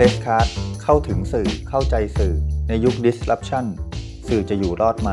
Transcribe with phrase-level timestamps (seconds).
[0.00, 0.48] Press Card
[0.82, 2.34] เข้าถึงสื่อเข้าใจสื่อ
[2.68, 3.66] ในยุค disruption
[4.28, 5.10] สื่อจะอยู่รอดไหม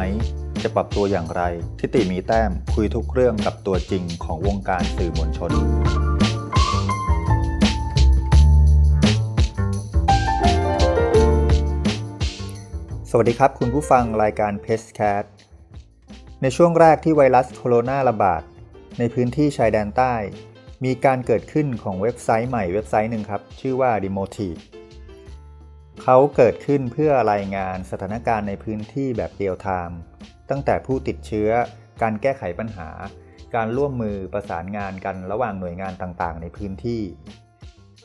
[0.64, 1.42] จะปรับตัวอย่างไร
[1.80, 5.52] ทิติมีแต้มคุยทุกเรื่องกับตัวจริงของวงการสื่อมวลชน
[13.10, 15.26] สวัสดีครับคุณผู้ฟังรายการ p e s c a t
[16.42, 18.42] ในช่วงแรกที่ไวรัสโคโรนาระบาด
[19.00, 20.16] ในพื้นที่ชายแดนใต้
[20.86, 24.60] มีการเกิดขึ้นของเว็บไซต์ใหม่เว็บไซต์หนึ่งครับ ชื่อว่า Demotive
[26.04, 30.00] เขาเกิดขึ้นเพื่อรายงานสถานการณ์ในพื้นที่แบบเรียลไทม์
[30.50, 31.50] ตั้งแต่ผู้ติดเชื้อ
[32.02, 32.90] การแก้ไขปัญหา
[33.56, 37.02] การร่วมมือประสานงานกันระหว่างหน่วยงานต่างๆ ในพื้นที่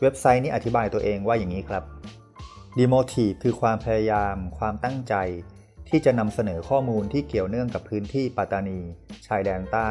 [0.01, 1.84] เว็บไซต์นี้อธิบายตัวเองว่าอย่างนี้ครับ
[2.78, 5.15] Demotive คือความพยายาม ความตั้งใจ
[5.89, 8.81] ที่จะนำเสนอข้อมูลที่เกี่ยวเนื่องกับพื้นที่ปัตตานี
[9.27, 9.91] ชายแดนใต้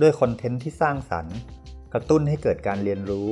[0.00, 1.38] ด้วยคอนเทนต์ที่สร้างสรรค์
[1.92, 3.28] กระตุ้นให้เกิดการเรียนรู้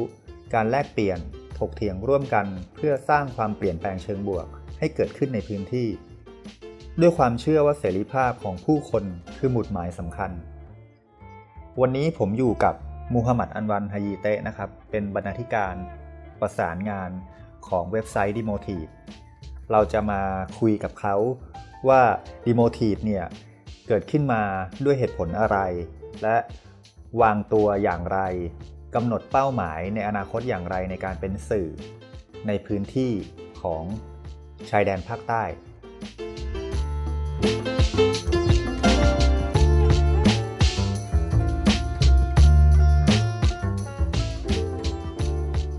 [0.54, 1.18] การแลกเปลี่ยน
[1.58, 4.46] ถกเถียงร่วมกันเพื่อสร้างความเปลี่ยนแปลงเชิงบวก
[4.78, 5.88] ให้เกิดขึ้นในพื้นที่
[7.00, 9.04] ด้วยความเชื่อว่าเสรีภาพของผู้คน
[9.38, 10.30] คือหมุดหมายสำคัญ
[11.80, 12.74] วันนี้ผมอยู่กับ
[13.14, 15.74] มูฮัมหมัดอันวันฮายีเตะนะครับ เป็นบรรณาธิการ
[16.40, 17.10] ประสานงาน
[17.68, 18.90] ของเว็บไซต์ Demotive
[19.72, 20.20] เราจะมา
[20.60, 21.16] คุยกับเขา
[21.88, 22.02] ว่า
[22.46, 23.24] Demotive เนี่ย
[23.88, 24.42] เกิดขึ้นมา
[24.84, 25.58] ด้วยเหตุผลอะไร
[26.22, 26.36] และ
[27.22, 28.20] วางตัวอย่างไร
[28.94, 31.68] กำหนดเป้าหมายในอนาคตอย่างไรในการเป็นสื่อ
[32.46, 33.12] ในพื้นที่
[33.62, 33.84] ของ
[34.70, 35.42] ชายแดนภาคใต้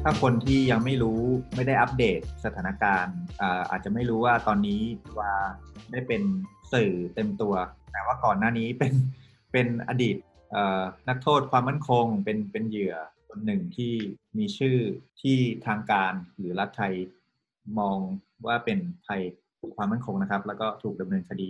[0.04, 1.22] ถ้าคนที่ยังไม่รู้
[1.56, 3.18] ไม่ได้อัปเดตสถานการณ์
[3.72, 4.82] อาจจะไม่รู้ว่าตอนนี้
[5.20, 5.34] ว่า
[5.92, 6.22] ได้เป็น
[6.74, 7.54] สื่อเต็มตัว
[7.92, 8.94] แต่ว่าก่อนหน้านี้เป็น
[9.52, 10.16] เป็นอดีต
[11.10, 12.96] นักโทษความมั่นคงเป็นเป็นเหยื่อ
[13.28, 13.94] คนหนึ่งที่
[14.38, 14.78] มีชื่อ
[15.22, 16.94] ที่ทางการหรือรัฐไทย
[17.80, 17.98] มอง
[18.48, 19.22] ว่าเป็นภัย
[19.76, 21.50] ความมั่นคงนะครับ แล้วก็ถูกดำเนินคดี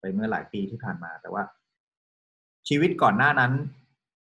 [0.00, 1.42] ไปเมื่อหลายปีที่ผ่านมา แต่ว่า
[2.68, 3.52] ชีวิตก่อนหน้านั้น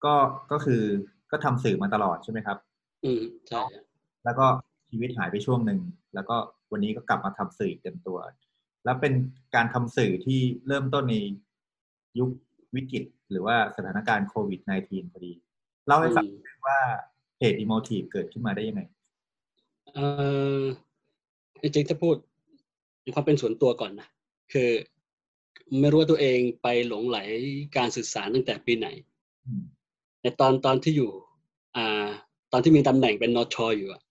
[0.05, 0.15] ก็
[0.53, 0.83] ก็คือ
[1.31, 2.59] ก็ทำสื่อมาตลอดใช่ไหมครับ
[3.05, 3.63] อืมใช่
[4.25, 4.47] แล้วก็
[4.91, 5.81] ชีวิตหายไปช่วงหนึ่ง
[6.15, 6.37] แล้วก็
[6.73, 8.19] วันนี้ก็กลับมาทำสื่อเต็มตัว
[8.85, 9.13] แล้วเป็น
[9.55, 11.17] การทำสื่อที่เริ่มต้นใน
[12.19, 12.31] ยุค
[12.75, 15.33] วิกฤต หรือว่าสถานการณ์โควิด -19 พอดี
[15.87, 16.27] เล่าให้ฟัง
[16.67, 16.79] ว่า
[17.37, 18.83] เพจ Emotive เกิดขึ้นมาได้ยังไง
[19.95, 19.99] เอ
[20.59, 20.63] อ
[21.63, 22.17] จริงๆถ้าพูด
[23.03, 24.09] ในความเป็นส่วนตัวก่อนนะ
[24.53, 24.71] คือ
[25.81, 27.19] ไม่รู้ว่าตัวเองไปหลงไหล
[27.77, 28.89] การสื่อสารตั้งแต่ปีไหน
[30.23, 31.11] ในตอนตอนที่อยู่
[31.77, 32.09] อ่า
[32.53, 34.03] ตอนที่มีตำแหน่งเป็นนชออยู่อะ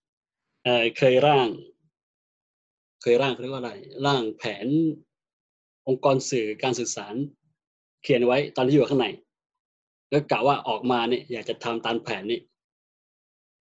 [0.64, 1.48] เออเคยร่าง
[3.02, 3.74] เคยร่างเขาเรียกว่าอะไร
[4.06, 4.68] ร่างแผน
[5.88, 7.16] องค์กรสื่อการสื่อสาร
[8.04, 9.08] เขียนไว้ตอนที่อยู่ข้างใน
[10.10, 12.40] แล้วกะว่าออกมาเนี่ยอยากจะทำตามแผนนี้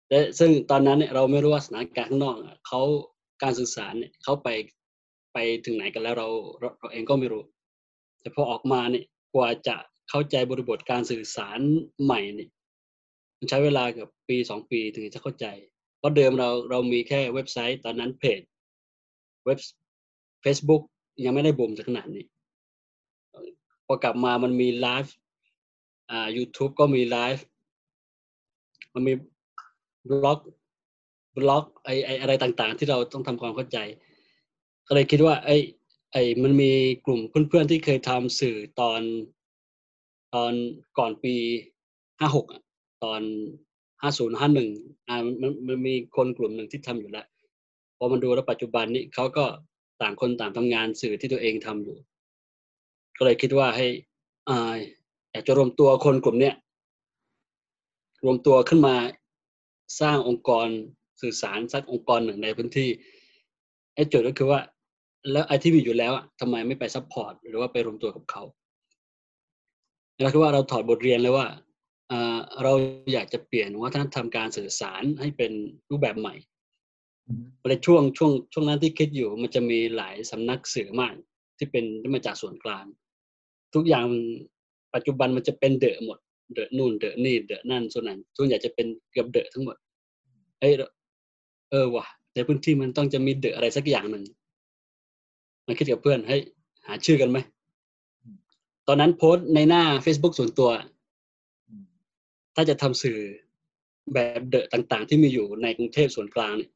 [0.09, 2.35] และซึ่งตอนนั้นเนี่ยเราไม่รู้ว่าสถานการณ์ข้างนอก
[2.68, 2.81] เขา
[3.44, 4.47] การสื่อสารเนี่ยเขาไป
[5.34, 6.28] ไปถึงไหนกันแล้วเรา
[6.59, 7.44] เราเราเองก็ไม่รู้
[8.22, 9.75] แต่พอออกมาเนี่ยกว่าจะ
[10.09, 11.59] เข้าใจบริบทการสื่อสาร
[12.03, 12.50] ใหม่เนี่ย
[13.38, 15.45] มันใช้เวลาเกือบปีสองปีถึงจะเข้าใจ
[15.97, 18.41] เพราะเดิมเราเรามีแค่เว็บไซต์ตอนนั้นเพจ
[19.45, 19.59] เว็บ
[20.44, 20.81] Facebook
[21.25, 22.25] ยังไม่ได้บูมถึงขนาดนี้
[23.91, 25.16] พอกลับมามันมีไลฟ์
[26.09, 27.45] อ่า YouTube ก็มีไลฟ์
[28.94, 29.13] มันมี
[30.09, 30.39] บล็อก
[31.38, 33.77] บล็อกไอไออะไรต่างๆ ที่เราต้องทำความเข้าใจ
[34.88, 35.50] ก็เลยคิดว่า ไอ
[36.11, 36.72] ไอมันมี
[37.05, 39.01] กลุ่มเพื่อนๆที่เคยทำสื่อตอน
[40.35, 40.53] ตอน
[40.97, 41.35] ก่อนปี
[42.19, 42.45] ห้าหก
[43.03, 43.21] ตอน
[44.01, 44.69] ห้าศูนย์ห้าหนึ่ง
[45.07, 47.27] อ่ามันมันมีคนกลุ่มหนึ่งที่ทำอยู่แล้ว
[47.97, 49.45] พอมันดูแล้วปัจจุบันนี้เขาก็
[50.01, 51.97] ต่างคนต่างทำงานสื่อที่ตัวเองทำอยู่
[53.19, 53.88] ก็เลยคิดว่าให้
[54.50, 54.75] อ่า
[55.31, 56.56] อยากจะรวมตัวคนกลุ่มเนี้ย
[58.24, 58.96] รวมตัวขึ้นมา
[60.02, 60.68] สร้างองค์กร
[61.22, 62.90] สื่อสารสักองค์กรหนึ่งในพื้นที่
[63.96, 64.59] ไอ้โจทย์ก็คือว่า
[65.31, 68.44] แล้วไอ้ที่มีอยู่แล้วทำไมไม่ไป support หรือว่าไปรวมตัวกับเขา
[70.22, 71.47] เราคิดว่าเราถอดบทเรียนเลยว่า
[72.63, 72.74] เรา
[73.13, 75.51] อยากจะเปลี่ยนวัฒนธรรมการสื่อสารให้เป็น
[75.89, 76.36] รูปแบบใหม่
[77.69, 81.13] ในช่วงช่วงช่วงนั้นที่คิดอยู่มันจะมีหลายสำนักสื่อมาก
[81.57, 82.86] ที่เป็นที่มาจากส่วนกลาง
[83.74, 84.06] ทุกอย่าง
[84.94, 86.18] ปัจจุบันมันจะเป็นเดอะหมด
[86.54, 89.75] เดอะนู่นเดอะนี่เดอะนั่นส่วนนั้นส่วนใหญ่จะเป็นเกือบเดอะทั้งหมด
[90.60, 90.69] เอ้
[91.69, 94.24] เออว่ะในพื้นที่มันต้องจะมีเดอะอะไรสักอย่างหนึ่ง
[95.66, 96.38] มาคิดกับเพื่อนให้
[96.88, 97.38] หาชื่อกันไหม
[98.88, 100.69] ตอนนั้นโพสต์ในหน้า Facebook ส่วนตัว
[102.56, 103.18] ถ้าจะทำสื่อ
[104.13, 106.72] แบบเดอะต่าง ๆ ที่มีอยู่ในกรุงเทพส่วนกลางเนี่ย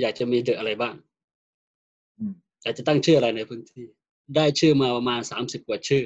[0.00, 0.94] อยากจะมี The อะไรบ้าง
[2.62, 3.86] อยากจะตั้งชื่ออะไรในพื้นที่
[4.36, 6.04] ได้ชื่อมาประมาณสามสิบกว่าชื่อ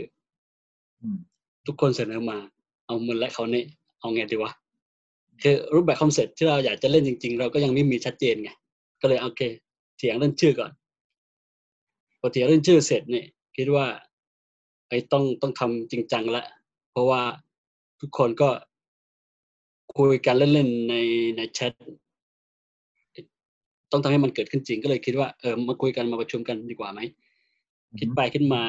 [1.67, 2.39] ทุกคนเสนอมา
[2.87, 3.67] เอามือและเขาเนี่ย
[4.01, 4.53] เอาไงดีวะ
[5.43, 8.51] คือรูปแบบ concept ที่เราอยากจะเล่นจริง ๆ เราก็ยังไม่มีชัดเจนไง
[9.01, 9.41] ก็เลยโอเค
[9.97, 10.73] เถียงเรื่องชื่อก่อน
[12.21, 13.27] พอเถียงเรื่องชื่อเสร็จเนี่ย
[13.57, 13.87] คิดว่า
[14.89, 16.45] ไอ้ต้องต้องทำจริงจังละ
[16.91, 17.23] เพราะว่า
[18.01, 18.51] ทุกคนก็
[19.97, 20.95] คุยกันเล่นๆใน
[21.37, 21.73] ในแชท
[23.93, 27.01] ต้องทำให้มันเกิดขึ้นจริงก็เลยคิดว่าเออมาคุยกันมาประชุมกันดีกว่าไหม
[28.01, 28.63] คิดไปคิดมา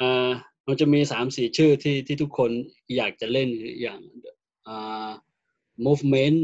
[0.00, 0.30] อ่า
[0.66, 2.50] มันจะมีสามสี่ชื่อที่ที่ทุกคน
[2.96, 3.48] อยากจะเล่น
[3.80, 4.00] อย่าง
[4.66, 5.10] อ่า
[5.86, 6.38] movement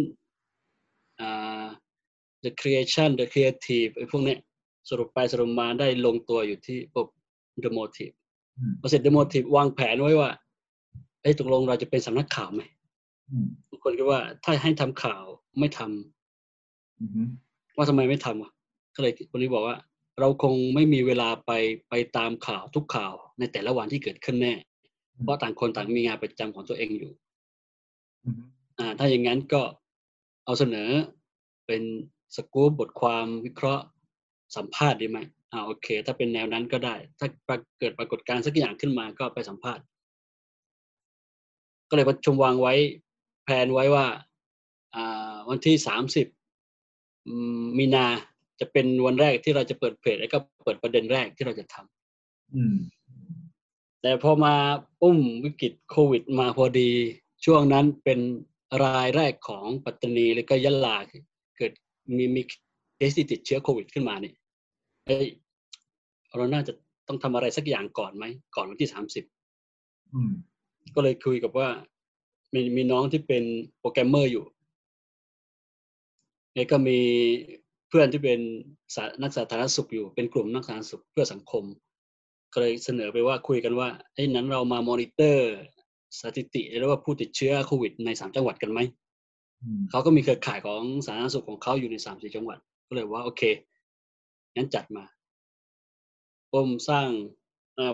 [1.20, 1.64] อ่า
[2.44, 4.38] the creation the creative ไอ้พวกเนี้ย
[4.90, 7.08] สรุปไปสรุปมาได้ลงตัวอยู่ที่ปบ
[7.64, 8.14] the motive
[8.80, 10.30] พอเสร็จ the motive วางแผนไว้ว่า
[11.22, 12.62] ไอ้ตกลงเราจะเป็นสำนักข่าวไหม
[13.70, 15.24] ทุกคนคิดว่าถ้าให้ทำข่าว
[15.58, 18.52] ไม่ทำว่าทำไมไม่ทำอะ
[18.94, 19.76] ก็เลยคนนี้บอกว่า
[20.22, 21.50] เราคงไม่มีเวลาไป
[21.90, 24.54] ไปตามข่าวทุกข่าวในแต่ละวันที่เกิดขึ้นแน่
[25.22, 27.12] เพราะต่างคนต่างมีงานประจำของตัวเองอยู่
[28.78, 29.62] อ่า ถ้าอย่างนั้นก็
[30.44, 30.90] เอาเสนอ
[31.66, 31.82] เป็น
[32.36, 33.84] สกู๊ปบทความวิเคราะห์
[34.56, 35.18] สัมภาษณ์ดีไหม
[35.52, 37.28] อ่าโอเค ถ้าเป็นแนวนั้นก็ได้ ถ้า
[37.78, 39.84] เกิดปรากฏการณ์สักอย่างขึ้นมาก็ไปสัมภาษณ์
[41.88, 42.74] ก็เลยประชุมวางไว้
[43.44, 44.06] แผนไว้ว่า
[44.94, 46.26] อ่า วันที่สามสิบ
[47.78, 48.06] มีนา
[48.62, 54.54] จะเป็นวันแรกที่เราจะเปิดเพจแล้วก็เปิดประเด็นแรกที่เราจะทำแต่พอมา
[55.00, 56.90] ปุ้มวิกฤตโควิด มาพอดี
[57.44, 58.20] ช่วงนั้นเป็น
[58.84, 60.96] รายแรกของปัตตานีแล้วก็ยะลา
[61.56, 61.72] เกิด
[62.16, 62.42] มีมี
[62.96, 64.34] เคสที่ติดเชื้อโควิดขึ้นมาเนี่ย
[65.06, 65.26] เอ้ย
[66.36, 66.72] เราน่าจะ
[67.08, 68.24] ต้องทำอะไรสักอย่างก่อนไหม
[68.54, 69.24] ก่อนวันที่สามสิบ
[70.94, 71.68] ก็เลยคุยกับว่า
[72.54, 73.44] มีมีน้องที่เป็น
[73.78, 74.44] โปรแกรมเมอร์อยู่
[76.54, 76.98] แล้วก็มี
[77.92, 78.40] เพื่อนที่เป็น
[79.22, 81.64] นักสาธารณสุขอยู่ เป็นกลุ่มนักสาธารณสุขเพื่อสังคม
[82.52, 85.52] ก็เลยเสนอไปว่าคุยกันว่าไอ้นั้นเรามามอนิเตอร์
[86.20, 88.80] สถิติแล้วว่าผู้ติดเชื้อโควิดในสามจังหวัดกันไหม
[89.90, 92.58] เขาก็มีเครือข่ายของสาธารณสุขของเขาอยู่ในสามสี่จังหวัด
[92.88, 93.42] ก็เลยว่าโอเค
[94.54, 95.04] งั้นจัดมา
[96.52, 97.08] ปมสร้าง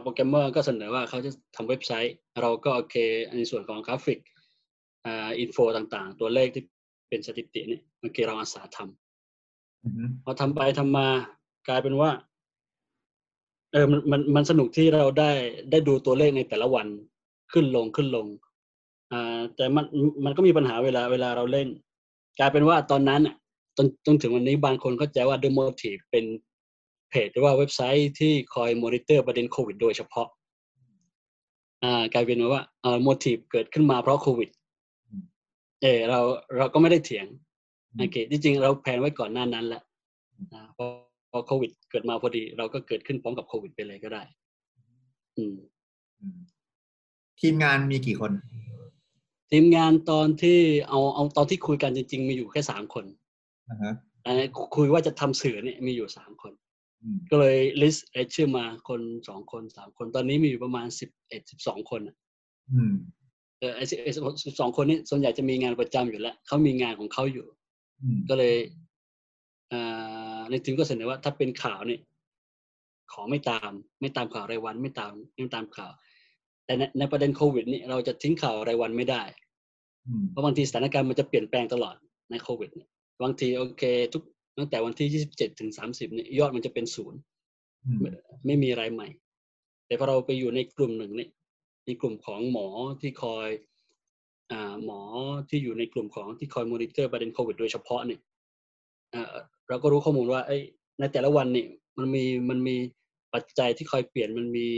[0.02, 2.96] โปรแกรมเมอร์ก็เสนอว่าเขาจะทำเว็บไซต์ เราก็โอเค
[3.36, 4.20] ในส่วนของกราฟิก
[5.06, 6.64] info ต่างๆ ตัวเลขที่
[7.08, 9.07] เป็นสถิติเนี่ยโอเคเราอาสาทำ
[10.24, 11.06] พอทำไปทำมา
[11.68, 12.10] กลายเป็นว่า
[13.72, 15.30] เออมันมันมันสนุกที่เราได้
[15.70, 16.86] ได้ดูตัวเลขในแต่ละวัน
[17.52, 18.26] ขึ้นลงขึ้นลง
[19.12, 19.84] อ่า แต่มัน
[20.24, 21.68] มันก็มีปัญหาเวลาเวลาเราเล่น
[22.38, 23.34] กลายเป็นว่าตอนนั้นอะ
[23.76, 26.24] จนจนถึงวันนี้บางคนเข้าใจว่า The Motive เป็น
[27.10, 30.28] เพจหรือว่าเว็บไซต์ที่คอยมอนิเตอร์ประเด็นโควิดโดยเฉพาะ
[31.84, 34.50] อ่ากลายเป็นว่าเอ่อ Motive เกิดขึ้นมาเพราะโควิด
[35.82, 36.20] เออเรา
[36.56, 37.26] เราก็ไม่ได้เถียง
[37.98, 39.82] โอเคจริงๆเราแผนไว้ก่อนหน้านั้นแหละ
[40.76, 40.86] พอ
[41.30, 44.22] พอโควิด เกิดมาพอดี เราก็เกิดขึ้นพร้อมกับโควิดไปเลยก็ได้
[45.36, 45.56] อืม
[47.40, 48.32] ทีมงานมีกี่คน
[49.50, 50.58] ทีมงานตอนที่
[50.88, 53.04] เอาเอาตอนที่คุยกันจริง ๆ มีอยู่แค่สามคน
[54.22, 54.32] แต่
[54.76, 56.52] คุยว่าจะทำสื่อเนี่ยมีอยู่สามคน
[57.30, 62.00] ก็เลยลิสต์ไอชื่อมาคนสองคนสามคน ตอนนี้มีอยู่ประมาณสิบเอ็ดสิบสองคน
[63.58, 63.80] เออไอ
[64.44, 67.46] สิบสองคนนี้ส่วนใหญ่จะมีงานประจำอยู่แล้วเขามีงานของเขาอยู่
[68.28, 68.54] ก็เลย
[70.50, 72.00] ในทีมก็เสนอว่าถ้าเป็นข่าวเนี่ย
[73.12, 75.92] ขอไม่ตาม ไม่ตามข่าวรายวันไม่ตามไม่ตามข่าว
[76.64, 79.22] แต่ในในประเด็นโควิดนี่เราจะทิ้งข่าวรายวันไม่ได้
[80.30, 81.96] เพราะบางทีสถานการณ์มันจะเปลี่ยนแปลงตลอด
[82.30, 82.88] ในโควิดเนี่ย
[83.22, 84.22] บางทีโอเค ทุก
[84.58, 87.18] ตั้งแต่วันที่ยี่สิบเจ็ดถึงสามสิบเนี่ยยอดมันจะเป็นศูนย์
[88.46, 89.08] ไม่มีอะไรใหม่
[89.86, 91.30] แต่พอเราไปอยู่ในกลุ่มหนึ่งเนี่ย
[91.86, 92.66] ในกลุ่มของหมอ
[93.00, 93.77] ที่คอยอ่า
[94.84, 95.00] หมอ
[95.48, 98.20] ที่อยู่ในกลุ่มของที่คอยมอนิเตอร์ประเด็นโควิดโดยเฉพาะเนี่ย
[99.68, 100.58] เราก็รู้ข้อมูลว่าไอ้
[101.00, 102.76] ในแต่ละวันเนี่ยมันมีมันมี
[103.34, 104.68] ปัจจัยที่คอยเปลี่ยนมันมี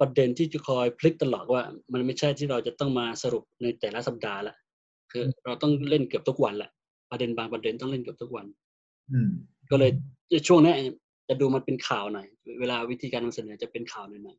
[0.00, 4.56] ประเด็นที่จะคอยพลิกตลอดว่า มันไม่ใช่ที่เราจะต้องมาสรุปในแต่ละสัปดาห์ละ
[5.12, 6.70] คือเราต้องเล่นเกือบทุกวันแหละ
[7.10, 8.46] ประเด็นบางประเด็นต้องเล่นเกือบทุกวัน
[9.12, 9.18] อื
[9.70, 9.90] ก็เลย
[10.48, 10.72] ช่วงนี้
[11.28, 12.26] จะดูมันเป็นข่าวหน่อย
[12.60, 14.36] เวลาวิธีการนำเสนอจะเป็นข่าวหน่อย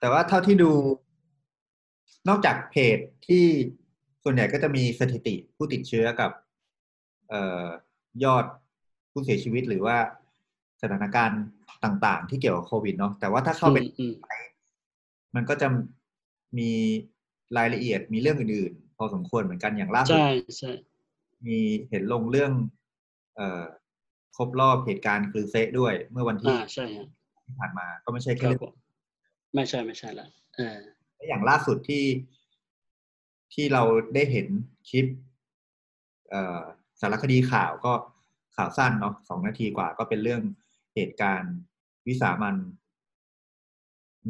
[0.00, 0.70] แต่ว่าเท่าที่ดู
[2.28, 3.44] นอกจากเพจที่
[4.24, 6.30] ส่วนใหญ่ก็จะมีสถิติผู้ติดเชื้อกับ
[7.28, 7.66] เอ่อ
[8.24, 8.44] ยอด
[9.12, 9.96] ผู้เสียชีวิตหรือว่า
[10.82, 11.42] สถานการณ์
[11.84, 13.78] ต่างๆ ที่เกี่ยวกับโควิดเนาะแต่ว่าถ้าเข้าไป
[15.34, 15.68] มันก็จะ
[16.58, 16.70] มี
[17.56, 20.72] รายละเอียดมีเรื่องอื่นๆ พอสมควรเหมือนกันอย่างล่าสุดใช่ใช่
[21.46, 21.58] มี
[21.90, 22.52] เห็นลงเรื่อง
[23.36, 23.64] เอ่อ
[24.36, 26.86] ครบรอบเหตุการณ์คือเซะด้วยเมื่อวันที่ใช่
[27.46, 28.74] ที่ผ่านมา ก็ไม่ใช่แค่เรื่อง
[29.54, 30.26] ไม่ใช่ไม่ใช่ละ
[30.56, 30.78] เออ
[31.28, 32.04] อย่างล่าสุดที่
[33.54, 33.82] ที่เรา
[34.14, 34.46] ได้เห็น
[34.88, 35.06] คลิป
[36.30, 36.62] เอ่อ
[37.00, 37.92] สารคดีข่าวก็
[38.56, 40.42] ข่าวสั้นเนาะสองนาทีกว่าก็เป็นเรื่อง
[40.94, 41.54] เหตุการณ์
[42.08, 42.56] วิสามัน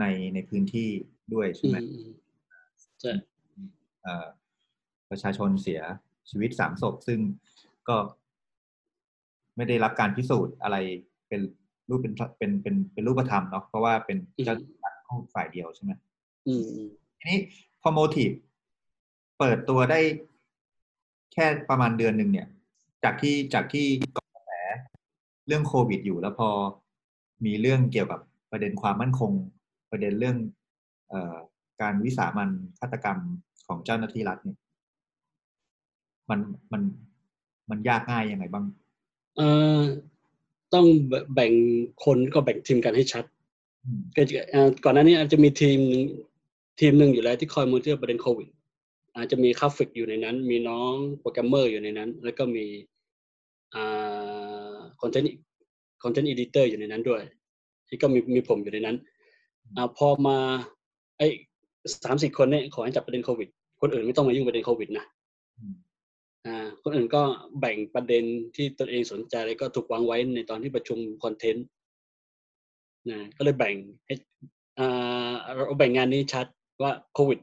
[0.00, 0.88] ในในพื้นที่
[1.34, 1.76] ด้วยใช่ไหม
[3.00, 3.12] ใช่
[5.10, 5.80] ประชาชนเสีย
[6.30, 7.20] ชีวิตสามศพซึ่ง
[7.88, 7.96] ก็
[9.56, 10.76] ไม่ได้รับการพิสูจน์อะไร
[11.28, 11.40] เป็น
[11.88, 14.94] รูปเป็นเป็นเป็นเป็นรูปธรรมเนาะเพราะว่าเป็นเจ้าหน้าที่รัฐ
[15.34, 16.11] ฝ่ายเดียวใช่ไหมอืม
[17.18, 17.38] ทีนี้
[17.82, 18.30] พอโมทีฟ
[19.38, 20.00] เปิดตัวได้
[21.32, 22.48] แค่ประมาณเดือนหนึ่งเนี่ย
[23.04, 24.50] จากที่จากที่กระแส
[25.46, 26.48] เรื่องโควิดอยู่แล้วพอ
[27.44, 28.20] มีเรื่องเกี่ยวกับ
[28.50, 29.32] ประเด็นความมั่นคง
[29.90, 30.36] ประเด็นเรื่อง
[31.08, 31.36] เออ
[31.80, 33.18] การวิสามันฆาตกรรม
[33.66, 34.58] ของเจ้าหน้าที่รัฐเนี่ย
[36.30, 36.40] มัน
[36.72, 36.82] มัน
[37.70, 38.64] มันยากง่ายยังไงบ้าง
[39.36, 39.80] เอ่อ
[40.74, 40.86] ต้อง
[41.34, 41.52] แบ่ง
[42.04, 43.24] คนก็แบ่งทีมกันให้ชัด
[43.84, 46.02] อืมก็จะเอ่อก่อนหน้านี้อาจจะมีทีมหนึ่ง
[46.84, 48.48] ทีมหนึ่งอยู่แล้วที่คอยมอนิเตอร์ประเด็นโควิด
[49.16, 52.64] อาจจะมีกราฟิกอยู่ในนั้น มีน้องโปรแกรมเมอร์อยู่ในนั้น แล้วก็มี
[53.74, 57.22] อ่า content content editor อยู่ในนั้นด้วย
[57.88, 58.96] ที่ก็มีมีผมอยู่ในนั้น
[59.76, 60.38] อ่าพอมา
[61.18, 61.26] ไอ้
[62.04, 63.48] สามสี่คนเนี่ยขอให้จับประเด็นโควิด
[63.80, 65.04] คนอื่นไม่ต้องมายุ่งประเด็นโควิดนะ
[65.58, 65.74] อืม
[66.46, 67.22] อ่าคนอื่นก็
[67.60, 68.24] แบ่งประเด็น
[68.56, 71.66] ที่ตนเองสนใจแล้วก็ถูกวางไว้ในตอนที่ประชุมคอนเทนต์
[73.10, 73.74] นะก็เลยแบ่ง
[74.06, 74.14] ให้
[74.78, 76.46] อ่าเราแบ่งงานนี้ชัด
[76.82, 77.38] ว่าโควิด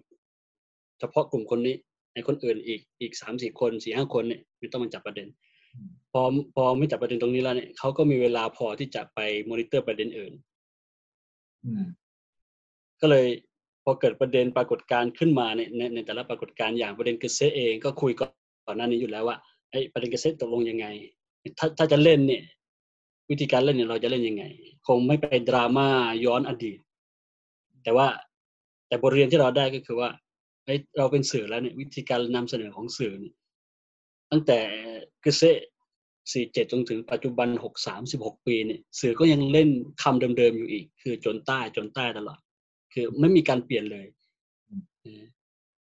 [1.00, 1.75] เฉพาะกลุ่มคนนี้
[2.13, 5.27] ไอ้คนอื่นอีกอีกสามสี่คนสี่ห้าคนเนี่ยไม่ต้องมาจับประเด็น
[6.12, 6.22] พอ
[6.55, 9.19] พอไม่จับประเด็นตรงนี้แล้วเนี่ยเขาก็มีเวลาพอที่จะไป
[9.50, 10.34] มอนิเตอร์ประเด็นอื่น
[11.65, 11.84] อืม
[13.01, 13.25] ก็เลย
[13.84, 18.31] พอเกิดประเด็นปรากฏการณ์ขึ้นมาเนี่ยในในแต่ละปรากฏการณ์อย่างประเด็นเกษตรเองก็คุยก่อน
[18.65, 19.38] ก่อนหน้านี้อยู่แล้วว่า
[19.72, 20.86] ไอ้ประเด็นเกษตรตกลงยังไง
[21.60, 22.43] ถ้าถ้าจะเล่นเนี่ย
[23.29, 24.43] วิธีการเล่นเนี่ยเราจะเล่นยังไง
[24.88, 25.88] คงไม่ไปดราม่า
[26.25, 26.79] ย้อนอดีต
[27.84, 28.08] แต่ว่า
[28.89, 30.10] แต่บทเรียนที่เราได้ก็คือว่า
[30.65, 33.34] เอ้ยเราเป็นสื่อแล้วเนี่ยวิธีการนำเสนอของสื่อเนี่ย
[34.31, 34.60] ตั้งแต่
[35.24, 35.63] เกษตร
[36.31, 39.69] สี่เจ็ดจนถึงปัจจุบันหกสามสิบหกปีเนี่ยสื่อก็ยังเล่น
[40.03, 42.39] คำเดิมๆอยู่อีก คือจนใต้จนใต้ตลอด
[42.93, 44.05] คือไม่มีการเปลี่ยนเลย
[45.01, 45.24] เออ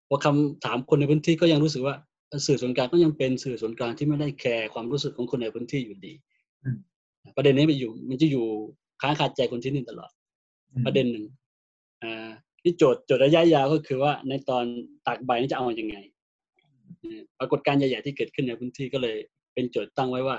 [0.08, 1.94] พอคำถามคนในพื้นที่ก็ยังรู้สึกว่า
[2.28, 6.12] เอ่อสื่อส่วนกลางก็ยังเป็นสื่อส่วนกลางที่ไม่ได้แคร์ความรู้สึกของคนในพื้นที่อยู่ดี
[6.64, 6.78] อืม
[7.36, 8.46] ประเด็นนี้มันอยู่ มันจะอยู่
[9.00, 10.10] ค้างคาใจคนที่นี่ตลอด
[10.72, 11.24] อืมประเด็นหนึ่ง
[12.02, 12.30] อ่า
[12.64, 14.64] ที่โจทย์โจทย์ระยะยาวก็คือว่าในตอน
[15.06, 15.96] ตากใบนี่จะเอาอยังไง
[17.38, 19.16] ปรากฏการณ์ใหญ่ๆที่เกิดขึ้นในพื้นที่ก็เลย
[19.54, 20.36] เป็นโจทย์ตั้งไว้ว่า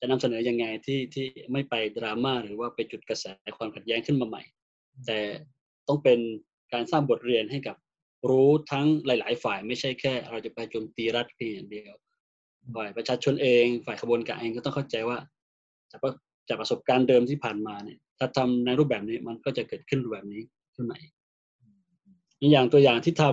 [0.00, 3.26] จะนำเสนอยังไงที่ที่ไม่ไปดราม่าหรือว่าไปจุดกระแส
[3.58, 4.42] ความขัดแย้งขึ้นมาใหม่
[5.06, 5.18] แต่
[5.88, 6.18] ต้องเป็น
[6.72, 7.76] การสร้างบทเรียนให้กับ
[8.28, 11.94] รู้ทั้งหลาย ๆ ฝ่ายไม่ใช่แค่ เราจะไปโจมตีรัฐเพียงอย่างเดียว
[12.74, 15.18] ฝ่ายประชาชนเองฝ่ายขบวนการเองก็ต้องเข้าใจว่า
[15.90, 16.12] จากประ
[16.48, 20.42] จากประสบการณ์เดิมที่ผ่านมาเนี่ย ถ้าทำในรูปแบบนี้มันก็จะเกิดขึ้นรูปแบบนี้
[20.74, 21.12] ขึ้นมาอีก
[22.50, 23.24] อย่างตัวอย่างที่ท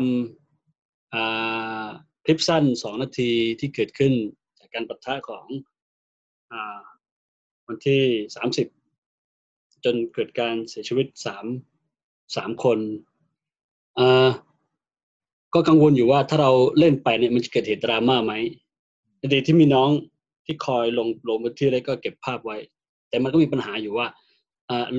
[1.07, 4.13] ำคลิปสั้นสองนาทีที่เกิดขึ้น
[4.59, 5.45] จากการปะทะของ
[6.51, 6.53] อ
[7.67, 8.01] วันที่
[8.35, 8.67] สามสิบ
[9.85, 11.45] จนเกิดการเสียชีวิตสาม
[12.35, 12.79] สามคน
[15.53, 18.33] ก็กังวลอยู่ว่าถ้าเราเล่นไปเนี่ยมันจะเกิดเหตุดราม่าไหม
[19.17, 19.89] ในดีที่มีน้อง
[20.45, 22.57] ที่คอยลงลงพื้นที่แล้วก็เก็บภาพไว้
[23.09, 24.07] แต่มันก็มีปัญหาอยู่ว่า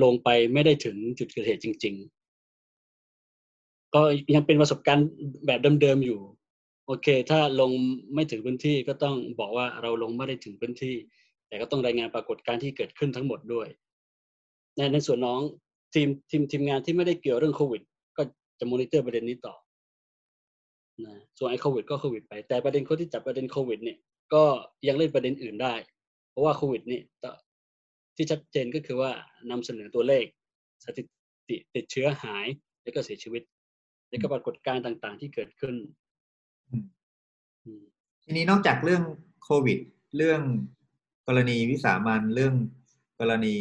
[0.03, 1.95] ลงไปไม่ได้ถึงจุดเกิดเหตุจริง
[3.95, 4.01] ก็
[4.35, 5.07] ยังเป็นประสบการณ์
[5.45, 6.19] แบบเดิมๆอยู่
[6.87, 7.71] โอเค ถ้าลง
[8.13, 10.95] ไม่ถึงพื้นที่ก็ต้องบอกว่าเราลงไม่ได้ถึงพื้นที่
[11.47, 13.67] แต่ก็ต้องรายงานปรากฏการณ์ที่เกิดขึ้นทั้งหมดด้วย
[14.77, 15.39] ในในส่วนน้อง
[15.93, 17.81] ทีมทีมทีมงานที่ไม่ได้เกี่ยวเรื่องโควิด
[18.17, 18.23] ก็
[18.59, 19.55] จะมอนิเตอร์ประเด็นนี้ต่อ
[21.05, 23.97] นะส่วนไอ้โควิด ก็โควิดไป แต่ประเด็นคนที่จับประเด็นโควิด เนี่ย
[24.33, 24.43] ก็
[24.87, 25.73] ยังเล่นประเด็นอื่นได้
[26.31, 27.01] เพราะว่าโควิดนี่
[28.15, 29.11] ที่ชัดเจนก็คือว่า
[29.51, 30.25] นำเสนอตัวเลข
[30.85, 31.03] สถิ
[31.49, 32.45] ติติดเชื้อหาย
[32.83, 33.43] แล้วก็เสียชีวิต
[34.11, 35.75] แล้วก็ปรากฏการณ์ต่าง ๆ ที่เกิดขึ้น
[36.69, 36.85] อืม
[37.65, 37.83] อืม
[38.23, 39.03] ทีนี้นอกจากเรื่อง
[39.43, 39.79] โควิด
[40.17, 40.41] เรื่อง
[41.27, 42.55] กรณีวิสามันเรื่อง
[43.19, 43.55] กรณี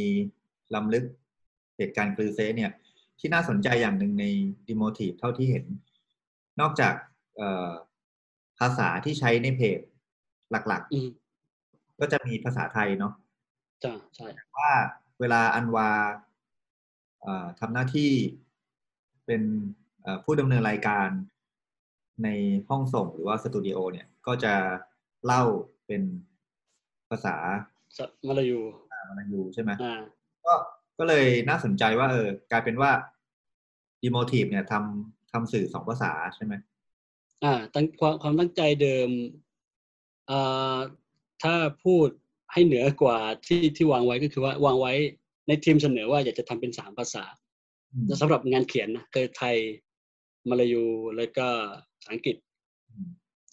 [0.75, 1.05] ล้ำลึก
[1.77, 2.73] เหตุการณ์กลือเซะเนี่ย
[3.19, 4.25] ที่น่าสนใจอย่างหนึ่งใน
[4.69, 5.65] ดิโมทีฟเท่าที่เห็น
[6.61, 6.95] นอกจาก
[7.37, 7.71] เอ่อ
[8.59, 9.81] ภาษาที่ใช้ในเพจ
[10.51, 13.13] หลักอืมๆก็จะมีภาษาไทยเนาะ
[13.85, 14.27] จ้าใช่
[14.59, 14.73] ว่า
[15.21, 15.91] เวลาอันวา
[17.23, 18.11] เอ่อทำหน้าที่
[19.27, 19.80] เป็นเอ่อ
[20.25, 21.09] ผู้ดำเนินรายการ
[22.25, 22.29] ใน
[22.69, 24.55] ห้องส่งหรือว่าสตูดิโอเนี่ย ก็จะ
[25.25, 25.43] เล่า
[25.87, 26.03] เป็น
[27.11, 27.37] ภาษา
[27.97, 28.61] สะมาลายู
[29.09, 30.01] มลายูใช่ไหมอ่า
[30.45, 30.55] ก็
[30.99, 32.91] ก็เลยน่าสนใจว่า เออกลายเป็นว่า
[34.03, 36.55] ดีโมทีฟเนี่ยทำทำสื่อสองภาษาใช่ไหม
[37.45, 39.09] อ่าตั้งความความตั้งใจเดิม
[40.31, 40.79] อ่า
[41.43, 41.55] ถ้า
[41.85, 42.09] พูด
[42.53, 44.93] ให้เหนือกว่าที่ที่วางไว้ก็คือว่าวางไว้
[45.47, 47.25] ในทีมเสนอว่าอยากจะทำเป็นสามภาษา
[47.93, 49.57] อืมสำหรับงานเขียนนะคือไทย
[50.49, 50.85] มาลายู
[51.17, 51.47] แล้วก็
[51.99, 52.37] ภาษาอังกฤษ
[52.91, 53.09] อืม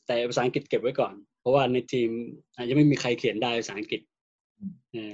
[0.07, 2.09] แต่ภาษาอังกฤษเก็บไว้ก่อน เพราะว่าในทีม
[2.55, 4.01] อาจจะไม่มีใครเขียนได้ภาษาอังกฤษ
[4.59, 5.13] อืมเออ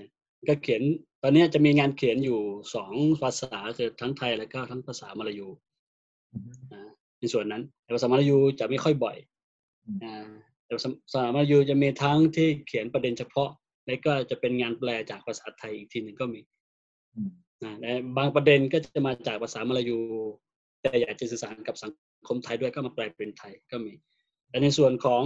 [0.49, 0.81] ก็เขียน
[1.23, 2.39] ตอนนี้จะมีงานเขียนอยู่
[2.75, 5.47] สองภาษาคือทั้งไทยแล้วก็ทั้งภาษามาลายู
[6.33, 6.83] อืมนะ
[7.19, 9.17] ในส่วนนั้นแต่ภาษามาลายูจะไม่ค่อยบ่อย
[9.85, 10.29] อืมอ่า
[10.65, 13.49] แต่แต่สามายูจะมีทั้งที่เขียนประเด็นเฉพาะ
[13.85, 16.41] และก็จะเป็นงานแปลจากภาษาไทยอีกทีหนึ่งก็มี
[17.63, 19.97] นะและบางประเด็นก็จะมาจากภาษามาลายู
[20.83, 21.91] แต่อยากจะสื่อสารกับสัง
[22.27, 23.93] คมไทยด้วยก็มาแปลเป็นไทยก็มี
[24.49, 25.23] แต่ในส่วนของ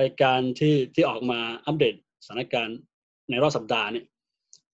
[0.00, 1.94] รายการที่ที่ออกมาอัปเดต
[2.24, 2.78] สถานการณ์
[3.30, 4.06] ในรอบสัปดาห์เนี่ย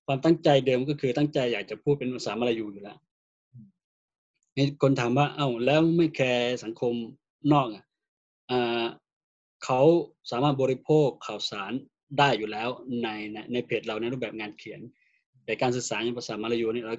[0.07, 2.99] ความตั้งใจเดิมก็คือตั้งใจอยากจะพูดเป็นภาษามลายูอยู่แล้ว
[4.83, 6.95] คนถามว่า เอ้าแล้วไม่แคร์สังคม
[7.53, 7.85] นอกอะ
[9.65, 9.81] เขา
[10.31, 11.73] สามารถบริโภคข่าวสาร
[12.19, 12.69] ได้อยู่แล้ว
[13.03, 13.09] ใน
[13.53, 14.81] ในเพจเราในรูปแบบงานเขียน
[15.45, 16.95] แต่การสื่อสารในภาษามลายูนี่เรา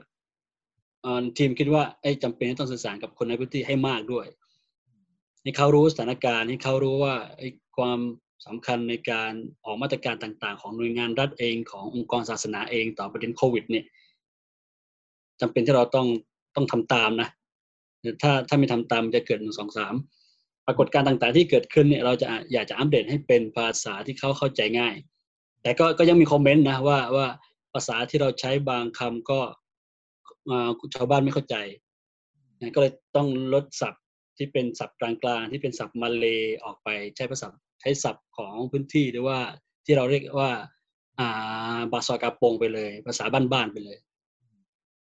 [1.37, 4.25] ทีมคิดว่าไอ้จำเป็นต้องสื่อสารกับคนในพื้นที่ให้มากด้วย
[5.41, 7.99] ให้เขารู้สถานการณ์ให้เขารู้ว่าไอ้ความ
[8.45, 9.31] สำคัญในการ
[9.65, 13.85] ออกมาตรการต่าง ๆ ของหน่วยงานรัฐเองขององค์กรศาสนาเองต่อประเด็นโควิด เนี่ย
[15.41, 16.07] จำเป็นที่เราต้อง
[16.55, 17.29] ต้องทำตามนะ
[18.21, 19.93] ถ้าถ้าไม่ทำตามจะเกิดหนึ่งสองสาม
[20.65, 24.95] ปรากฏการณ์ต่าง ๆ ที่เกิดขึ้นเนี่ยเราจะอยากจะอัปเดตให้เป็นภาษาที่เขาเข้าใจง่าย
[25.61, 27.27] แต่ก็ก็ยังมีคอมเมนต์นะว่าว่า
[27.73, 29.39] ภาษาที่เราใช้บางคำก็
[30.95, 31.55] ชาวบ้านไม่เข้าใจ
[32.75, 34.03] ก็เลยต้องลดศัพท์
[34.37, 37.47] ที่เป็นศัพท์กลางๆที่เป็นศัพท์มาเลยออกไปใช้ภาษา
[37.81, 39.37] ใช้ศัพท์ของพื้นที่หรือว่า
[39.85, 40.51] ที่เราเรียกว่า
[41.19, 43.97] อ่า bahasa kampung ไปเลย ภาษาบ้านๆไปเลย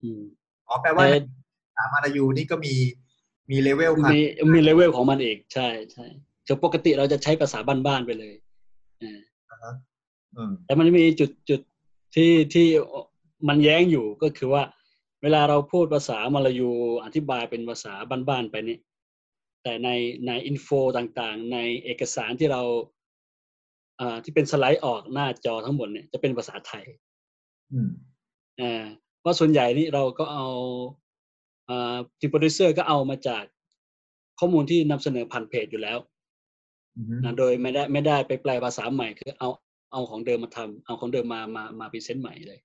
[0.03, 0.23] อืม
[0.69, 1.05] อ๋อแปลว่า
[1.77, 2.75] ภาษามาลายูนี่ก็มี
[3.51, 4.21] มีเลเวลมี
[4.55, 6.07] มีเลเวลของมันเองใช่ใช่
[6.47, 8.35] คือปกติเราจะใช้ภาษาบ้านๆไปเลย
[9.03, 9.21] อ่า
[10.67, 11.61] แต่มันมีจุดจุด
[12.15, 12.67] ที่ที่
[13.49, 14.63] มันแย้งอยู่ก็คือว่า
[15.25, 16.71] เวลาเราพูดภาษามาลายู
[17.05, 17.93] อธิบายเป็นภาษา
[18.29, 18.79] บ้านๆไปนี่
[19.63, 19.89] แต่ใน
[20.27, 22.63] ใน info ต่างๆ ในเอกสารที่เรา
[24.25, 26.85] ที่เป็นสไลด์ออกหน้าจอทั้งหมดเนี่ยจะเป็นภาษาไทย
[28.61, 28.85] อ่า
[29.21, 30.47] เพราะส่วนใหญ่นี่เราก็เอา
[32.19, 33.45] ทีมโปรดิวเซอร์ก็เอามาจาก
[34.39, 35.99] ข้อมูลที่นำเสนอผ่านเพจอยู่แล้ว
[37.25, 39.49] นะโดยไม่ได้ไม่ได้ไปแปลภาษาใหม่คือเอา
[39.93, 42.61] เอาของเดิมมาทำเอาของเดิมมามามา present ใหม่เลย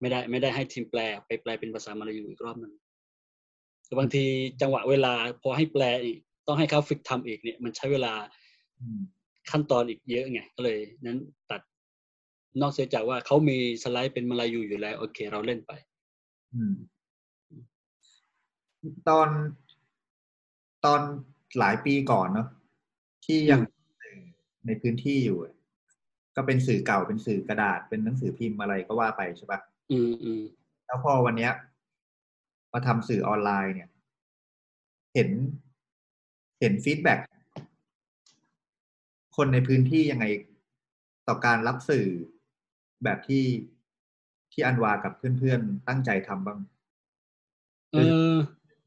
[0.00, 2.72] ไม่ได้ไม่ได้ให้ทีมแปลไปแปลเป็นภาษามาลายูอีกรอบนึง
[3.98, 4.24] บางที
[4.60, 8.12] จังหวะเวลาพอให้แปลอีกต้องให้เขาฝึกทำอีกเนี่ย มันใช้เวลา
[9.50, 11.18] ขั้นตอนอีกเยอะไงก็เลย นั้น
[11.50, 11.60] ตัด
[12.60, 15.72] นอกเสียจากว่าเขามีสไลด์เป็นมาลายูอยู่แล้ว โอเค เราเล่นไป
[19.08, 19.28] ตอน
[20.84, 21.00] ตอน
[21.58, 22.48] หลายปีก่อนเนาะ
[23.24, 23.60] ที่ยัง
[24.66, 25.38] ในพื้นที่อยู่
[26.36, 30.42] ก็เป็นสื่อเก่าเป็นสื่อกระดาษเป็นหนังสือพิมพ์อะไรก็ว่าไปใช่ปะ อืมอืม
[30.86, 31.52] แล้วพอวันเนี้ย
[32.72, 33.88] มาทำสื่อออนไลน์เนี่ย
[35.14, 35.30] เห็น
[36.60, 37.14] เห็นฟีดแบ็
[39.36, 40.26] คนในพื้นที่ยังไง
[41.28, 42.06] ต่อการรับสื่อ
[43.04, 43.44] แบบที่
[44.52, 46.58] ที่อันวากับเพื่อนๆ ตั้งใจทำบ้าง
[47.92, 47.96] เอ
[48.34, 48.36] อ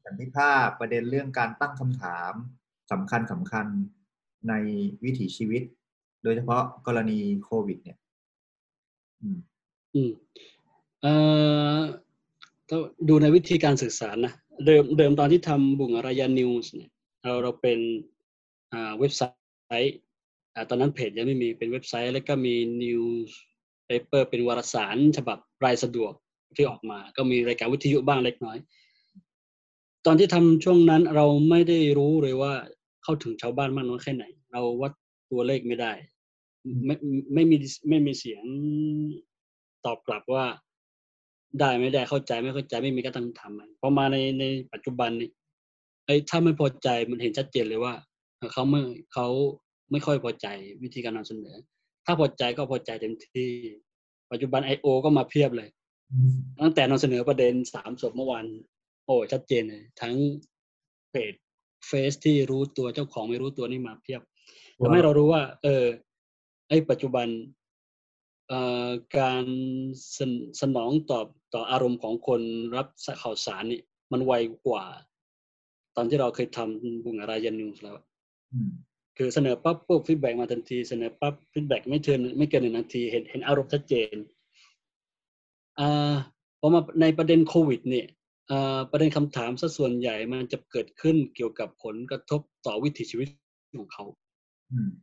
[0.04, 2.32] สันติภาพประเด็นเรื่องการตั้งคำถาม
[2.92, 3.66] สำคัญสำคัญ
[4.48, 4.54] ใน
[5.04, 5.62] วิถีชีวิต
[6.22, 7.98] โดยเฉพาะกรณีโควิด เนี่ย
[9.20, 9.38] อืม
[9.94, 10.10] อืม
[11.02, 11.12] เอ่
[11.76, 11.78] อ
[13.08, 14.34] ดูในวิธีการสื่อสารนะ
[14.66, 16.90] เดิมเดิมตอนที่ทำ Bunga Raya News เนี่ย
[17.22, 17.78] เราเราเป็น
[18.98, 19.22] เว็บไซ
[19.84, 19.96] ต์
[20.70, 26.12] ตอนนั้นเพจยังไม่มีเป็นเว็บไซต์ แล้วก็มี newspaper เป็นวารสารฉบับรายสะดวก
[26.56, 28.58] ที่ออกมา ก็มีรายการวิทยุบ้างเล็กน้อย
[30.06, 32.52] ตอนที่ทำช่วงนั้นเราไม่ได้รู้เลยว่า
[33.02, 34.92] เข้าถึงชาวบ้านมากน้อยแค่ไหน เราวัด
[35.30, 35.92] ตัวเลขไม่ได้
[36.86, 36.94] ไม่
[37.34, 37.56] ไม่มี
[37.88, 38.44] ไม่มีเสียง
[39.86, 40.46] ตอบกลับว่า
[41.60, 45.30] ได้ไม่ได้เข้าใจไม่เข้าใจไม่มีการตั้งทำพอมาในในปัจจุบันนี้
[46.06, 47.94] ไอ้ถ้าไม่พอใจมันเห็นชัดเจนเลยว่า
[48.52, 48.80] เขาไม่
[49.12, 49.26] เขา
[49.90, 50.46] ไม่ค่อยพอใจ
[50.82, 51.56] วิธีการนำเสนอ
[52.06, 53.50] ถ้าพอใจก็พอใจเต็มที่
[54.30, 55.68] ปัจจุบันไอโอก็มาเพียบเลย
[56.60, 58.44] ตั้งแต่นำเสนอประเด็นสามศพเมื่อวาน
[59.04, 60.14] โอ้ชัดเจนเลยทั้ง
[61.10, 61.32] เพจ
[61.86, 64.20] เฟซที่รู้ตัวเจ้าของไม่รู้ตัวนี่มาเพียบ
[64.80, 65.84] ทำให้เรารู้ว่า เออ
[66.68, 67.26] ไอปัจจุบัน
[69.18, 70.20] การ
[70.60, 72.40] สนองตอบ ต่ออารมณ์ของคน
[72.76, 72.86] รับ
[73.22, 73.80] ข่าวสารนี่
[74.12, 74.32] มันไว
[74.66, 74.84] กว่า
[75.96, 77.96] ตอนที่เราเคยทำ Bunga Raya News แล้ว
[79.16, 84.16] คือเสนอปั๊บปุ๊บ feedback มาทันทีเสนอปั๊บ feedback ไม่เทินไม่เกินหนึ่งนาทีเห็นเห็นอารมณ์ชัดเจน
[85.78, 86.14] อ่า
[86.60, 88.06] พอมาในประเด็นโควิดเนี่ย
[88.90, 93.28] ประเด็นคำถามซะส่วนใหญ่มันจะเกิดขึ้นเกี่ยวกับผลกระทบต่อวิถีชีวิต
[93.80, 94.04] ของเขา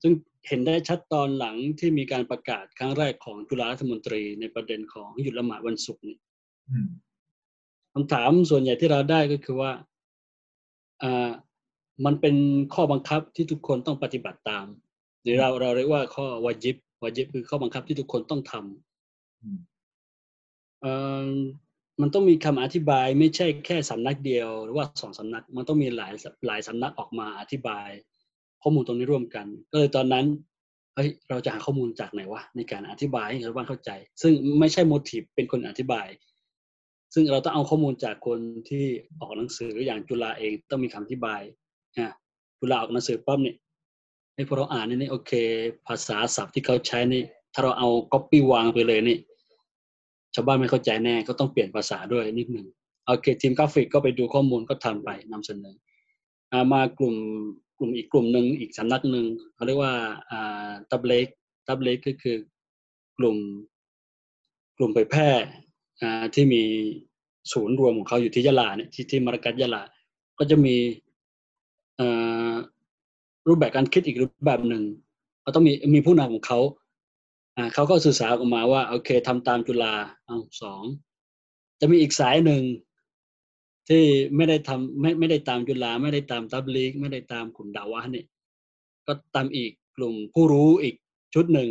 [0.01, 0.13] ซึ่ง
[0.47, 6.17] เห็นได้ชัดตอนหลังที่มีการประกาศครั้งแรกของจุฬารัฐมนตรีในประเด็นของหยุดละหมาดวันศุกร์นี่
[7.93, 9.71] คำถามส่วนใหญ่ที่เราได้ก็คือว่า
[11.03, 11.29] อ่า
[12.05, 12.35] มันเป็น
[12.73, 14.65] ข้อบังคับที่ทุกคนต้องปฏิบัติตาม
[15.23, 20.93] หรือเราเราเรียกว่าข้อวาจิบวาจิบคือข้อบังคับที่ทุกคนต้องทำเอ่
[21.27, 21.29] อ
[22.01, 26.11] มันต้องมีคำอธิบายไม่ใช่แค่สำนักเดียว หรือว่าสองสำนัก มันต้องมีหลาย
[26.47, 27.89] หลายสำนักออกมาอธิบาย
[28.61, 30.25] ข้อมูลตรงนี้ร่วมกัน ก็เลยตอนนั้น
[30.95, 36.07] เฮ้ยเราจะหาข้อมูลจากไหนวะในการอธิบายให้ชาวบ้านเข้าใจ ซึ่งไม่ใช่โมทีฟเป็นคนอธิบาย
[37.17, 38.85] ซึ่งเราต้องเอาข้อมูลจากคนที่
[39.19, 41.41] ออกหนังสืออย่างจุฬาเองต้องมีคำอธิบาย
[41.99, 42.13] นะ
[42.59, 43.55] จุฬาออกหนังสือปั๊บเนี่ย
[44.35, 45.31] ให้พวกเราอ่านนี่โอเค
[45.87, 47.23] ภาษาศัพท์ที่เขาใช้นี่
[47.53, 49.17] ถ้าเราเอาก๊อปปี้วางไปเลยนี่
[50.35, 52.67] ชาวบ้านไม่เข้าใจแน่ก็ต้องเปลี่ยนภาษาด้วยนิดหนึ่ง
[53.05, 55.75] โอเคทีมกราฟิกก็ไปดูข้อมูลก็ทำไปนำเสนอ
[56.73, 57.15] มากลุ่ม
[57.77, 59.25] กลุ่มอีกกลุ่มหนึ่งอีกสำนักหนึ่ง
[59.55, 59.93] เขาเรียกว่า
[60.91, 61.27] ตับเล็ก
[61.67, 62.37] ตับเล็กก็คือ
[63.17, 63.37] กลุ่ม
[64.77, 65.29] กลุ่มเผยแพร่
[66.33, 66.63] ที่มี
[67.51, 69.83] ศูนย์รวมของเขาอยู่ที่ยะลาเนี่ยที่ที่มัรกัสยะลา
[70.39, 70.75] ก็จะมี
[73.47, 74.83] รูปแบบการคิดอีกรูปแบบหนึ่ง
[75.41, 76.59] เขาต้องมีมีผู้นำของเขา
[77.73, 79.93] เขาก็สื่อสารออกมาว่าโอเคทำตามจุฬา
[80.25, 80.83] เอาสอง
[81.79, 82.61] จะมีอีกสายหนึ่ง
[83.89, 84.03] ที่
[84.35, 88.25] ไม่ได้ทำไม่ไม่ได้ตามจุฬาไม่ได้ตามตับลีกไม่ได้ตามกลุ่มดาวะเนี่ย
[89.07, 90.95] ก็ตามอีกกลุ่มผู้รู้อีก
[91.33, 91.69] ชุดหนึ่ง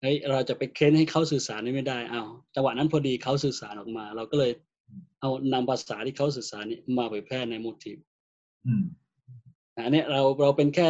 [0.00, 2.22] เฮ้ยเราจะไปเค้นให้เขาสื่อสารนี่ไม่ได้เอา
[2.54, 4.52] จังหวะนั้นพอดีเขาสื่อสารออกมา เราก็เลย
[5.20, 7.96] เอานำภาษาที่เขาสื่อสารนี่มาเผยแพร่ในโมทีฟ
[9.74, 10.88] อันนี้เราเราเป็นแค่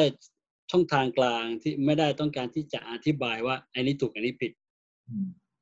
[0.70, 4.52] ช่องทางกลางที่ไม่ได้ต้องการที่จะอธิบายว่าไอ้นี้ถูกอันนี้ผิด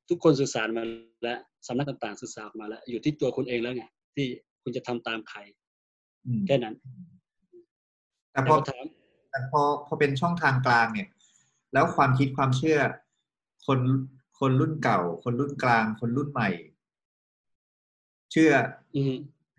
[0.09, 0.83] ทุกคนสื่อสารมา
[1.23, 4.27] แล้วสำนักต่างๆสื่อสารมาแล้ว อยู่ที่ตัวคุณเองแล้วไงที่
[4.63, 5.39] คุณจะทำตามใคร
[6.47, 6.75] แค่นั้น
[8.33, 8.57] แต่พอ
[9.31, 11.09] แต่พอพอเป็นช่องทางกลางเนี่ย
[11.73, 12.79] แล้วความคิดความเชื่อ
[13.67, 13.81] คน
[14.41, 16.49] คนรุ่นเก่า คนรุ่นกลาง คนรุ่นใหม่
[18.33, 18.53] เชื่อ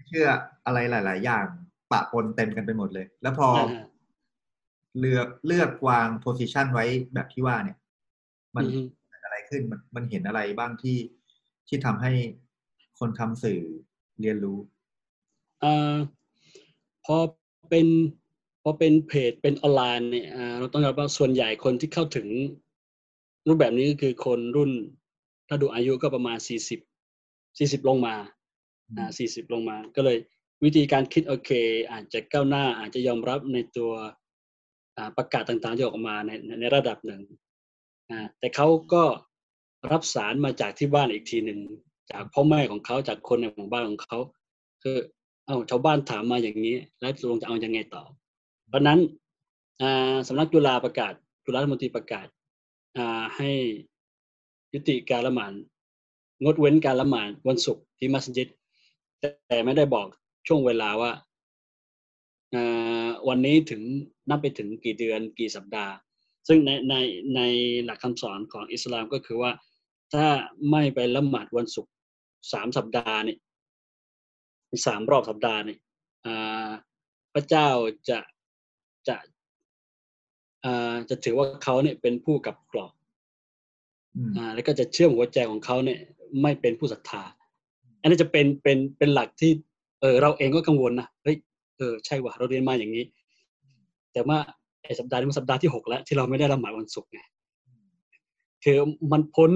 [0.07, 0.27] เชื่อ
[0.65, 1.45] อะไรหลาย ๆ อย่าง
[1.91, 3.49] ปะปนเต็มกันไปหมดเลย แล้วพอ
[4.99, 7.77] เลือกเลือกวางโพสิชันไว้แบบที่ว่าเนี่ย
[8.55, 8.65] มัน
[9.23, 10.97] อะไรขึ้นมันมันเห็นอะไรบ้างที่
[11.67, 12.11] ที่ทำให้
[12.99, 13.59] คนทำสื่อ
[14.21, 14.57] เรียนรู้
[15.63, 15.65] อ
[17.05, 17.17] พอ
[17.69, 17.87] เป็น
[18.63, 20.27] พอเป็นเพจเป็นออนไลน์เนี่ย
[20.59, 22.27] เราต้องยอมรับว่าส่วนใหญ่คนที่เข้าถึง
[23.47, 24.71] รูปแบบนี้ก็คือคนรุ่น
[25.47, 26.79] ถ้าดูอายุก็ประมาณสี่สิบ
[27.57, 28.15] สี่สิบลงมา
[28.97, 30.17] อ่าสี่สิบลงมา ก็เลย
[30.63, 31.51] วิธีการคิดโอเค
[31.91, 33.91] อาจจะก้าวหน้าอาจจะยอมรับในตัว
[35.17, 37.21] ประกาศต่างๆที่ออกมาในในระดับหนึ่ง
[38.39, 39.03] แต่เขาก็
[39.91, 41.59] รับสารมาจากที่บ้านอีกทีหนึ่ง
[42.11, 44.17] จากพ่อแม่ของเขาจากคนในหมู่บ้านของเขา
[44.83, 44.97] คือ
[45.45, 48.03] เอาชาวบ้านถามมาอย่างนี้ แล้วตรงจะเอาอยัางไงต่อ
[48.69, 48.99] เพราะนั้น
[50.27, 51.13] สำนักจุฬาประกาศ
[51.45, 52.27] จุฬารัฐมนตรีประกาศ
[53.37, 53.51] ให้
[54.73, 55.51] ยุติการละหมาด
[56.43, 58.47] งดเว้นการละหมาดวันศุกร์ที่มัสยิด
[59.47, 60.07] แต่ไม่ได้บอก
[60.47, 61.11] ช่วงเวลาว่า
[63.27, 63.81] วันนี้ถึง
[64.29, 65.93] นับไปถึงกี่เดือนกี่สัปดาห์
[66.47, 66.95] ซึ่งในใน
[67.35, 67.41] ใน
[67.85, 69.51] หลักคำสอนของอิสลามก็คือว่า
[70.13, 70.27] ถ้า
[70.71, 71.91] ไม่ไปละหมาดวันศุกร์
[72.51, 73.37] สามสัปดาห์นี่
[74.85, 75.77] สามรอบสัปดาห์นี่
[77.33, 77.69] พระเจ้า
[78.09, 78.19] จะ
[79.07, 79.17] จะ
[81.09, 82.91] จะถือว่าเขาเนี่ยเป็นผู้กับกรอก
[84.55, 85.99] แล้วก็จะเชื่อมหัวใจของเขาเนี่ย
[86.41, 87.23] ไม่เป็นผู้ศรัทธา
[88.01, 89.51] อันนี้จะเป็นเป็นเป็นหลักที่
[90.01, 91.37] เออเราเองก็กังวลนะเฮ้ย
[91.77, 93.05] เออใช่ว่ะเราเรียนมาอย่างนี้
[94.13, 94.37] แต่ว่า
[94.83, 97.19] ไอ้สัปดาห์นี้มันสัปดาห์ที่หกแล้ว ที่เราไม่ได้ละหมาดวันศุกร์ไง
[98.63, 98.77] คือ
[99.11, 99.51] มันพ้น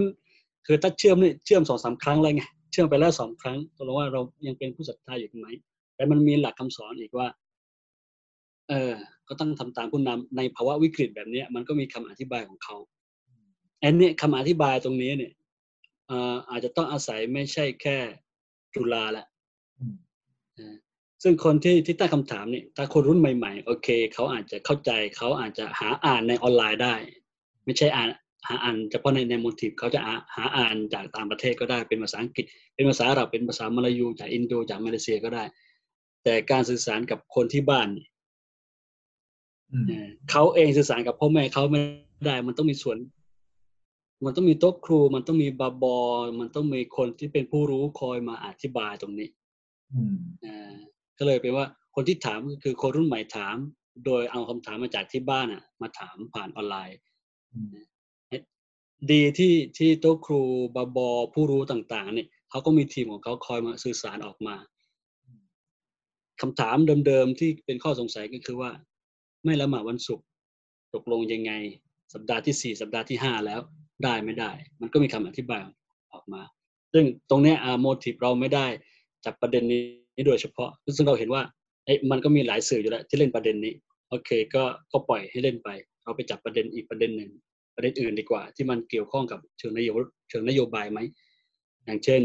[0.65, 5.47] คือถ้าเชื่อมนี่เชื่อมสองสามครั้งเลยไงเชื่อมไปแล้วสองครั้งตกลงว่าเรายังเป็นผู้ศรัทธาอยู่ไหม
[5.95, 7.27] แต่มันมีหลักคำสอนอีกว่า
[8.69, 8.93] เออ
[9.31, 12.75] ก็ต้องทำตามผู้นำในภาวะวิกฤตแบบนี้มันก็มีคำอธิบายของเขา
[13.83, 15.33] อันนี้คำอธิบายตรงนี้เนี่ย
[16.49, 17.97] อาจจะต้องอาศัยไม่ใช่แค่
[18.75, 19.27] จุฬาแหละ
[21.23, 26.95] ซึ่งคนที่ที่ตั้งคำถามนี่ถ้าคนรุ่นใหม่ๆ โอเค เขาอาจจะเข้าใจเขาอาจจะหาอ่านในออนไลน์ได้
[27.65, 28.09] ไม่ใช่อ่าน
[28.47, 30.01] หาอ่านเฉพาะในในโมทีฟเขาจะ
[30.35, 35.43] หาอ่านจากต่างประเทศก็ได้เป็นภาษาอังกฤษ เป็นภาษาอาหรับเป็นภาษามลายูจากอินโดจากมาเลเซียก็ได้
[36.23, 41.81] แต่การสื่อสารกับคนที่บ้านเขาเองสื่อสารกับพ่อแม่เขาไม่
[42.25, 42.97] ได้ มันต้องมีส่วน
[44.25, 45.97] มันต้องมีโต๊ะครู มันต้องมีบาบอ
[46.39, 49.29] มันต้องมีคนที่เป็นผู้รู้คอยมาอธิบายตรงนี้
[50.45, 50.75] อ่า
[51.17, 53.55] ก็เลยเป็นว่าคนที่ถามก็คือคนรุ่นใหม่ถาม
[54.05, 56.97] โดยเอาคำถามมาจากที่บ้านอะ มาถามผ่านออนไลน์
[59.11, 60.41] ดีที่ที่โต๊ะครู
[60.75, 64.55] บาบอ ผู้รู้ต่าง ๆ เนี่ยเขาก็มีทีมของเขาคอยมาสื่อสารออกมา
[66.41, 68.71] คำถามเดิมๆที่เป็นข้อสงสัยก็คือว่า
[69.43, 70.25] ไม่ละหมาดวันศุกร์
[70.93, 71.51] ตกลงยังไง
[72.13, 73.61] สัปดาห์ที่สี่สัปดาห์ที่ห้าแล้ว
[74.03, 74.51] ได้ไม่ได้
[74.81, 75.63] มันก็มีคำอธิบาย
[76.13, 76.41] ออกมา
[76.93, 78.67] ซึ่งตรงนี้อาโมทีฟเราไม่ได้
[79.25, 81.43] จับประเด็นนี้โดยเฉพาะ ซึ่งเราเห็นว่า
[81.85, 83.73] เอ้มันก็มีหลายสื่ออยู่แล้วที่เล่นประเด็นนี้
[84.09, 85.69] โอเคก็ก็ปล่อยให้เล่นไป
[86.03, 87.31] เราไปจับประเด็นอีกประเด็นหนึ่ง
[87.75, 90.99] ประเด็นอื่นดีกว่า ที่มันเกี่ยวข้องกับเชิงนโยบายเชิงนโยบายไหม
[91.85, 92.21] อย่างเช่น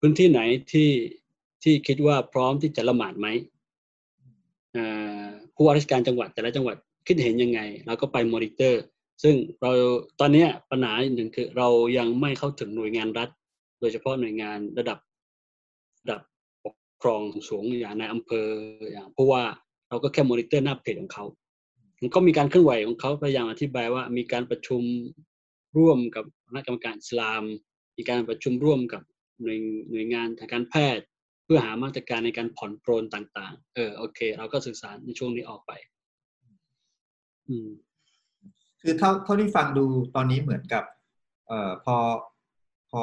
[0.00, 0.40] พื้นที่ไหน
[0.72, 0.90] ที่
[1.62, 3.28] ที่คิดว่าพร้อมที่จะละหมาดไหม
[5.54, 8.82] ผู้ว่าราชการจังหวัดแต่ละจังหวัดคิดเห็นยังไงเราก็ไปมอนิเตอร์
[9.22, 9.70] ซึ่งเรา
[10.20, 13.28] ตอนนี้ปัญหาหนึ่งคือเรายังไม่เข้าถึงหน่วยงานรัฐ
[13.80, 14.98] โดยเฉพาะหน่วยงานระดับ
[16.00, 16.20] ระดับ
[16.64, 18.48] ปกครองสูงอย่างในอำเภอ
[18.92, 19.42] อย่างเพราะว่า
[19.88, 21.24] เราก็แค่มอนิเตอร์หน้าเพจของเขา
[22.00, 24.82] มันก็มีการเคลื่อนไหวของเขาพยายามอธิบายว่ามีการประชุม
[25.76, 27.42] ร่วมกับคณะกรรมการอิสลาม
[27.96, 29.02] มีการประชุมร่วมกับ
[29.40, 29.58] หน่วย
[29.90, 31.04] หน่วยงานทางการแพทย์
[31.50, 35.72] เพื่อหามาตรการในการผ่อนปรนต่าง ๆ เออโอเค เราก็สื่อสารในช่วงนี้ออกไป
[37.48, 37.68] อืม
[38.80, 39.84] คือเท่าเท่าที่ฟังดู
[40.14, 40.84] ตอนนี้เหมือนกับ
[41.46, 41.96] เอ่อพอ
[42.90, 43.02] พอ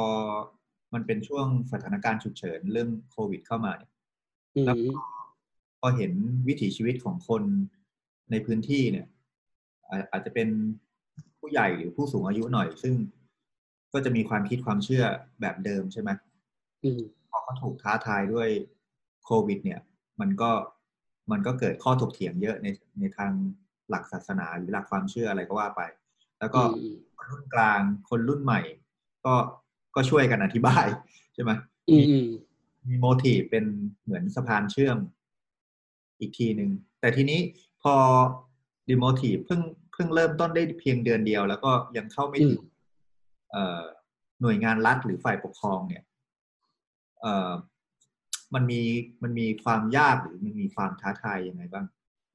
[0.94, 3.92] มันเป็นช่วงสถานการณ์ฉุกเฉินเรื่องโควิดเข้ามาเนี่ย
[4.56, 5.04] อืมแล้วพอ
[5.80, 6.12] พอเห็น
[6.48, 7.44] วิถีชีวิตของคน
[8.32, 9.08] ในพื้นที่เนี่ย
[9.90, 10.50] อาอาจจะเป็น
[11.40, 12.94] ผู้ใหญ่หรือผู้สูงอายุหน่อย ซึ่ง
[13.94, 15.04] ก็จะมีความคิดความเชื่อ
[15.42, 16.10] แบบเดิมใช่ไหม
[17.36, 18.50] อืมพอเขาถูกท้าทายด้วย
[19.26, 19.80] โควิด เนี่ย
[20.22, 20.52] มันก็
[21.32, 22.68] มันก็เกิดข้อถกเถียงเยอะใน
[23.00, 23.32] ในทาง
[23.90, 25.82] หลักศาสนาหรือหลักความเชื่ออะไรก็ว่าไป
[26.40, 28.62] แล้วก็อืมคนรุ่นกลางคนรุ่นใหม่
[29.26, 29.34] ก็
[29.96, 30.86] ก็ช่วยกันอธิบาย
[31.34, 31.52] ใช่ไหม
[31.90, 32.28] อืมอืม
[32.88, 33.66] มีโมทีฟเป็น
[34.04, 34.98] เหมือนสะพานเชื่อม
[36.20, 36.70] อีกทีหนึ่ง
[37.00, 37.40] แต่ทีนี้
[37.84, 37.94] พอ
[38.90, 39.62] ดีโมทีฟเพิ่ง
[39.94, 42.64] เพิ่งเริ่มต้นได้เพียงเดือนเดียว แล้วก็ยังเข้าไม่ถึง
[43.52, 43.82] เอ่อ
[44.42, 46.15] หน่วยงานรัฐหรือฝ่ายปกครองเนี่ยเอ่อ
[48.54, 48.82] มันมี
[49.24, 51.86] มันมีความยากหรือมันมีความท้าทายยังไงบ้าง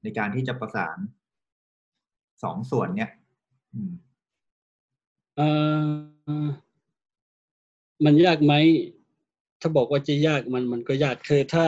[0.03, 0.97] ในการที่จะประสาน
[2.43, 3.11] สองส่วนเนี่ย
[3.73, 3.91] อืม
[5.35, 5.47] เอ่
[6.45, 6.47] อ
[8.05, 8.53] มันยากไหม
[9.61, 11.65] ถ้าบอกว่าจะยากมันมันก็ยากคือถ้า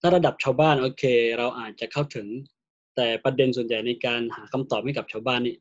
[0.00, 1.04] ถ้าระดับชาวบ้าน โอเค
[1.38, 2.26] เราอาจจะเข้าถึง
[2.96, 5.56] แต่ประเด็นส่วนใหญ่ในการหาคำตอบให้กับชาวบ้านนี่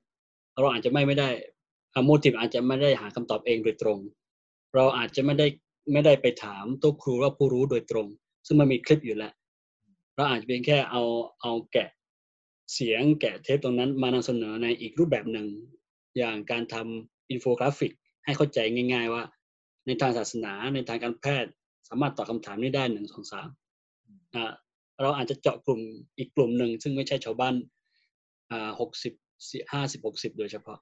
[0.59, 1.29] เราอาจจะไม่ไม่ได้
[2.05, 3.99] โมทีฟอาจจะไม่ได้หาคำตอบเองโดยตรง
[4.75, 5.47] เราอาจจะไม่ได้
[5.91, 8.07] ไม่ได้ไปถามตัวครูว่าผู้รู้โดยตรง
[8.45, 9.33] ซึ่งมันมีคลิปอยู่แล้ว
[10.15, 11.03] เราอาจจะเพียงแค่เอา
[11.41, 11.89] เอาแกะ
[12.73, 15.47] เสียงแกะเทปตรงนั้นมานำเสนอในอีกรูปแบบหนึ่ง
[16.17, 17.91] อย่างการทำอินโฟกราฟิก
[18.25, 18.59] ให้เข้าใจ
[18.93, 19.23] ง่าย ๆ ว่า
[19.85, 21.51] ในทางศาสนาในทางการแพทย์
[21.89, 23.47] สามารถตอบคำถามนี้ได้หนึ่งสองสาม
[25.01, 25.81] เราอาจจะเจาะกลุ่ม
[26.17, 27.55] อีกกลุ่มหนึ่ง ซึ่งไม่ใช่ชาวบ้าน
[28.79, 29.13] หกสิบ
[29.71, 30.79] ห้าสิบหกสิบโดยเฉพาะ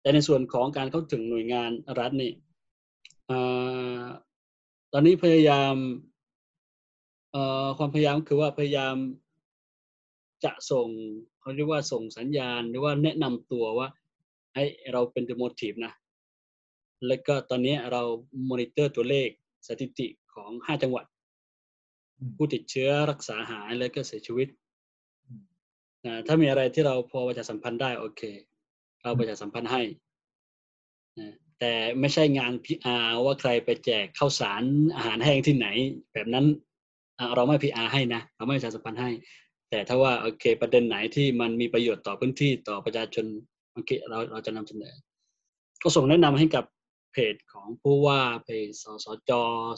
[0.00, 2.32] แต่ในส่วนของการเข้าถึงหน่วยงานรัฐนี่
[4.92, 5.74] ตอนนี้พยายาม
[7.32, 8.96] เอ่อความพยายามคือว่าพยายาม
[10.44, 10.88] จะส่ง
[11.40, 13.88] เขาเรียกว่าส่งสัญญาณหรือว่าแนะนำตัวว่า
[14.52, 15.92] ไอ้เราเป็น the motive นะ
[17.06, 18.02] แล้วก็ตอนนี้เรา
[18.50, 19.28] มอนิเตอร์ตัวเลข
[19.66, 21.04] สถิติของห้าจังหวัด
[22.18, 24.48] อืมผู้ติดเชื้อรักษาหายแล้วก็เสียชีวิต
[25.26, 25.42] อืม
[26.04, 28.22] อ่าถ้ามีอะไรที่เราพอประชาสัมพันธ์ได้โอเค
[29.02, 29.82] เราประชาสัมพันธ์ให้
[31.18, 34.62] นะ แต่ไม่ใช่งาน PR ว่าใครไปแจกข้าวสาร
[34.96, 35.66] อาหารแห้งที่ไหน
[36.12, 36.46] แบบนั้น
[37.34, 39.10] เราไม่ PR ให้นะ เราไม่ประชาสัมพันธ์ให้
[39.70, 43.26] แต่ถ้าว่าโอเคประเด็นไหนที่มันมีประโยชน์ต่อพื้นที่ต่อประชาชน
[43.72, 44.94] โอเคเราเราจะนำเสนอ
[45.82, 46.64] ก็ส่งแนะนำให้กับ
[47.12, 49.30] เพจของผู้ว่าเพจสสจ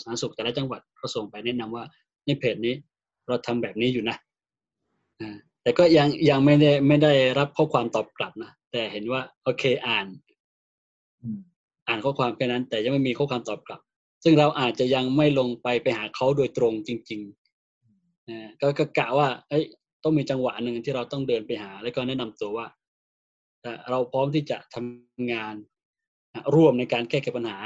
[0.02, 1.84] สาธารณสุขแต่ละจังหวัดก็ส่งไปแนะนำว่า
[2.26, 2.74] ในเพจนี้
[3.28, 4.16] เราทำแบบนี้อยู่นะ
[5.62, 10.06] แต่ก็ยังยังไม่ได้ไม่ได้รับข้อความตอบกลับนะแต่เห็นว่าโอเคอ่าน
[11.88, 13.80] อ่านข้อความแค่นั้น แต่ยังไม่มีข้อความตอบกลับ
[14.24, 19.64] ซึ่งเราอาจจะยังไม่ลงไปไปหาเขาโดยตรงจริงๆนะก็ก็กะว่าเอ้ย
[20.02, 22.66] ต้องมีจังหวะหนึ่งที่เราต้องเดินไปหา แล้วก็แนะนำตัวว่า
[23.90, 25.54] เราพร้อมที่จะทำงาน
[26.54, 27.58] ร่วมในการแก้ไขปัญหา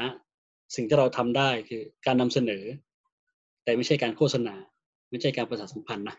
[0.74, 2.64] สิ่งที่เราทำได้คือการนำเสนอ
[3.64, 4.54] แต่ไม่ใช่การโฆษณา
[5.10, 6.16] ไม่ใช่การประชาสัมพันธ์นะ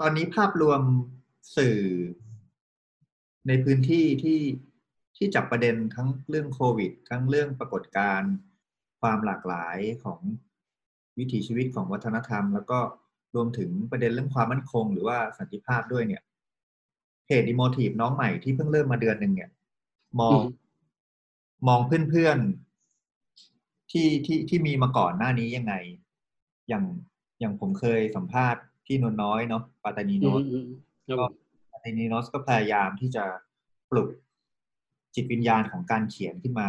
[0.00, 0.80] ตอนนี้ภาพรวม
[1.56, 1.78] สื่อ
[3.48, 4.40] ในพื้นที่ที่
[5.16, 8.32] ที่จับประเด็นทั้งเรื่องโควิด ทั้งเรื่องปรากฏการณ์
[9.00, 10.20] ความหลากหลายของ
[11.18, 12.78] วิถีชีวิตของวัฒนธรรม แล้วก็
[13.34, 16.22] รวมถึงประเด็นเรื่องความมั่นคง หรือว่าสันติภาพด้วยเนี่ย
[17.24, 19.50] เพจดิโมทีฟน้องใหม่ที่เพิ่งเริ่มมาเดือนหนึ่งเนี่ย
[20.20, 20.44] มองอืม
[21.68, 25.74] มองเพื่อนๆที่ที่ที่มีมาก่อนหน้านี้ยังไง
[26.68, 26.84] อย่าง
[27.40, 30.68] อย่างผมเคยสัมภาษณ์พี่นวลน้อยเนาะปาตานีอืโนมตอืม
[31.06, 31.32] ครับผม
[31.72, 33.24] ปาตานีโนสก็พยายามที่จะ
[33.90, 34.08] ปลุก
[35.14, 36.68] จิตวิญญาณของการเขียนขึ้นมา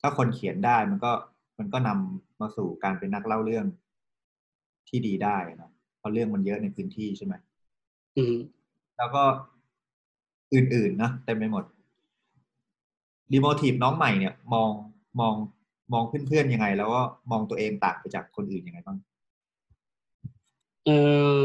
[0.00, 1.12] ถ้าคนเขียนได้มันก็
[1.58, 3.66] มันก็นำมาสู่การเป็นนักเล่าเรื่อง
[4.88, 7.34] ที่ดีได้เนาะเพราะเรื่องมันเยอะในพื้นที่ใช่ไหม
[8.16, 8.36] อืม
[8.98, 9.22] แล้วก็
[10.54, 11.64] อื่นๆนะเต็มไปหมด
[13.32, 14.70] ดีโมทีฟน้องใหม่เนี่ย มอง
[15.20, 15.34] มอง
[15.92, 18.98] มองเพื่อนๆยังไง แล้วก็มองตัวเองต่างไปจากคนอื่นยังไงบ้าง
[20.86, 20.90] เอ
[21.40, 21.44] อ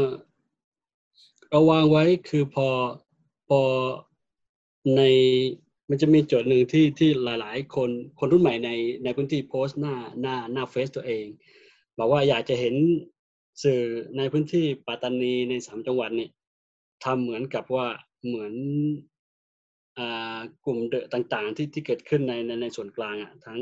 [1.48, 2.68] เราวางไว้คือพอ
[3.48, 3.60] พอ
[4.96, 5.02] ใน
[5.94, 8.70] มันจะมีโจทย์หนึ่งที่ที่หลาย ๆ คนคนรุ่นใหม่ใน
[9.04, 11.26] ในพื้นที่โพสต์หน้าหน้าหน้าเฟซตัวเอง
[11.98, 12.74] บอกว่าอยากจะเห็น
[13.62, 13.80] สื่อ
[14.16, 16.30] ในพื้นที่ปัตตานีในสามจังหวัดเนี่ย
[17.04, 17.86] ทำเหมือนกับว่า
[18.26, 18.54] เหมือน
[20.64, 23.60] กลุ่ม The ต่าง ๆ ที่ที่เกิดขึ้นในในในส่วนกลางอะทั้ง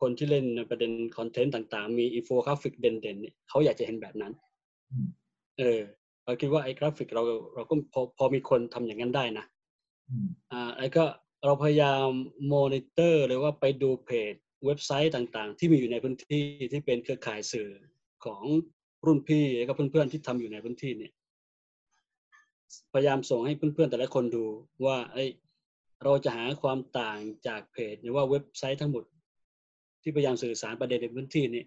[0.00, 4.32] คนที่เล่นในประเด็น content ต่าง ๆ มีอินโฟกราฟิกเด่นๆเนี่ยเขาอยากจะเห็นแบบนั้น
[5.58, 5.80] เออ
[6.26, 7.22] เราคิดว่าไอ้กราฟิกเรา
[7.54, 9.44] เราก็พอพอมีคนทำอย่างนั้นได้นะ
[10.52, 11.04] อ่าไอ้ก็
[11.44, 12.08] เราพยายาม
[12.52, 14.34] มอนิเตอร์หรือว่าไปดูเพจ
[14.66, 17.68] เว็บไซต์ต่างๆ ที่มีอยู่ในพื้นที่ที่เป็นเครือข่ายสื่อ
[18.24, 18.42] ของ
[19.06, 21.12] รุ่นพี่แล้วก็เพื่อนๆที่ทำอยู่ในพื้นที่เนี่ย
[22.92, 24.44] พยายามส่งให้เพื่อนๆแต่ละคนดู
[24.84, 25.24] ว่าไอ้
[26.04, 29.04] เราจะหาความต่างจากเพจหรือว่าเว็บไซต์ทั้งหมด
[30.02, 31.62] ที่พยายามสื่อสารประเด็นในพื้นที่นี้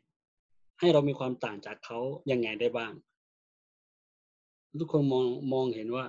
[0.80, 2.00] ให้เรามีความต่างจากเขา
[2.32, 2.92] ยังไงได้บ้าง
[4.80, 6.06] ทุกคนมองมองเห็นว่า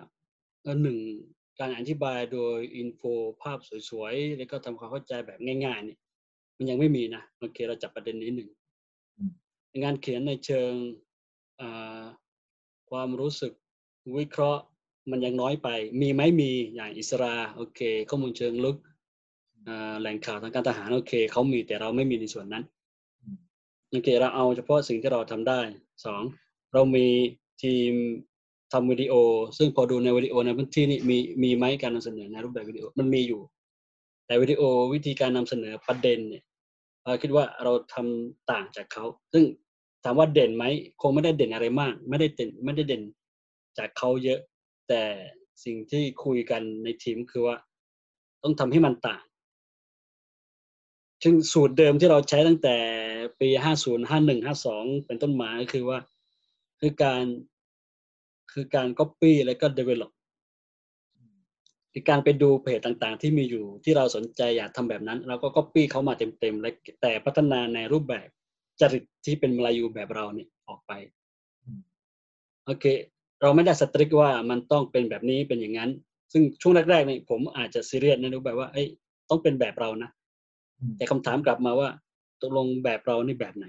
[0.82, 0.98] หนึ่ง
[1.60, 3.02] การอธิบายโดยอินโฟ
[3.42, 3.58] ภาพ
[3.90, 5.96] สวยๆ แล้วก็ทำความเข้าใจแบบง่ายๆนี่
[6.56, 8.50] มันยังไม่มีนะโอเคเราจับประเด็นนี้หนึ่ง
[9.82, 10.72] งานเขียนในเชิง
[12.90, 13.52] ความรู้สึก
[14.18, 14.62] วิเคราะห์
[15.10, 15.68] มันยังน้อยไป
[16.00, 18.76] มีไหมมีอย่างอิสราโอเค ข้อมูลเชิงลึก
[20.00, 22.64] แหล่งข่าวทางการทหารโอเคเขามีแต่เราไม่มีในส่วนนั้น
[23.90, 25.60] โอเคเราเอาเฉพาะสิ่งที่เราทำได้
[26.04, 26.22] สอง
[26.72, 27.06] เรามี
[27.62, 27.92] ทีม
[28.72, 29.14] ทำวิดีโอ
[29.58, 33.40] ซึ่งพอดูในวิดีโอในพื้นที่นี่มีมีไหมการนำเสนอในรูปแบบวิดีโอมันมีอยู่
[34.26, 34.62] แต่วิดีโอ
[34.94, 36.44] วิธีการนำเสนอประเด็นเนี่ย
[37.04, 39.44] เราคิดว่าเราทำต่างจากเขา ซึ่ง
[40.04, 40.64] ถามว่าเด่นไหม
[41.00, 43.02] คงไม่ได้เด่นอะไรมาก ไม่ได้เด่นไม่ได้เด่น
[43.78, 44.40] จากเขาเยอะ
[44.88, 45.02] แต่
[45.64, 47.56] สิ่งที่คุยกันในทีมคือว่า
[48.42, 49.22] ต้องทำให้มันต่าง
[51.22, 52.76] ซึ่งสูตรเดิมที่เราใช้ตั้งแต่
[53.40, 55.98] ปีห้าศูนย์ห้าหนึ่งห้าสองเป็นต้นมาก็คือว่า
[56.80, 57.24] คือการ
[58.52, 60.12] คือการ Copy และก็ Develop
[61.92, 66.70] คือการไปดูเพจต่างๆ ที่มีอยู่ที่เราสนใจอยากทำแบบนั้น เราก็ Copy เขามาเต็มๆและ
[67.02, 68.28] แต่พัฒนาในรูปแบบ
[68.80, 70.92] จริตที่เป็นมาลายูแบบเราเนี่ยออกไป
[72.66, 72.84] โอเค
[73.42, 75.90] เราไม่ได้สตริกว่ามันต้องเป็นแบบนี้เป็นอย่างนั้น
[76.32, 78.88] ซึ่งช่วงแรกๆเนี่ยผมอาจจะซีเรียสในรูปแบบว่าเอ้ย
[79.30, 80.10] ต้องเป็นแบบเรานะ
[80.96, 81.88] แต่คำถามกลับมาว่า
[82.40, 83.66] ตกลงแบบเรานี่แบบไหน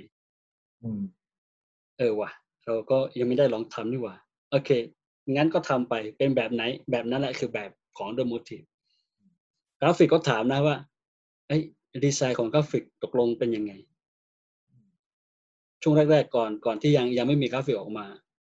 [1.98, 2.30] เออว่ะ
[2.66, 4.16] เราก็ยังไม่ได้ลองทำนี่ว่า
[4.52, 4.70] โอเค
[5.36, 8.66] งั้นก็ทำไปเป็นแบบไหน แบบนั้นแหละคือแบบของ The Motive
[9.80, 10.76] กราฟิกก็ถามนะว่า
[11.48, 11.58] ไอ้
[12.06, 13.74] ดีไซน์ของกราฟิกตกลงเป็นยังไง
[15.82, 18.06] ช่วงแรกๆก่อนก่อนที่ยังยังไม่มีกราฟิกออกมา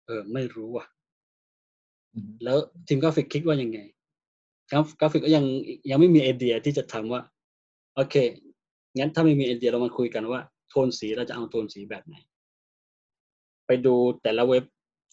[0.07, 0.87] เออ ไม่รู้อะ
[2.45, 3.79] แล้วทีมกราฟิกคิดว่ายังไง
[4.71, 5.45] กราฟิกก็ยัง
[5.91, 7.21] ยังไม่มีไอเดียที่จะทำว่า
[7.95, 8.15] โอเค
[8.99, 12.17] งั้นถ้าไม่มีไอเดียเรามาคุยกันว่า โทนสีเราจะเอาโทนสีแบบไหน
[13.67, 14.65] ไปดูแต่ละเว็บ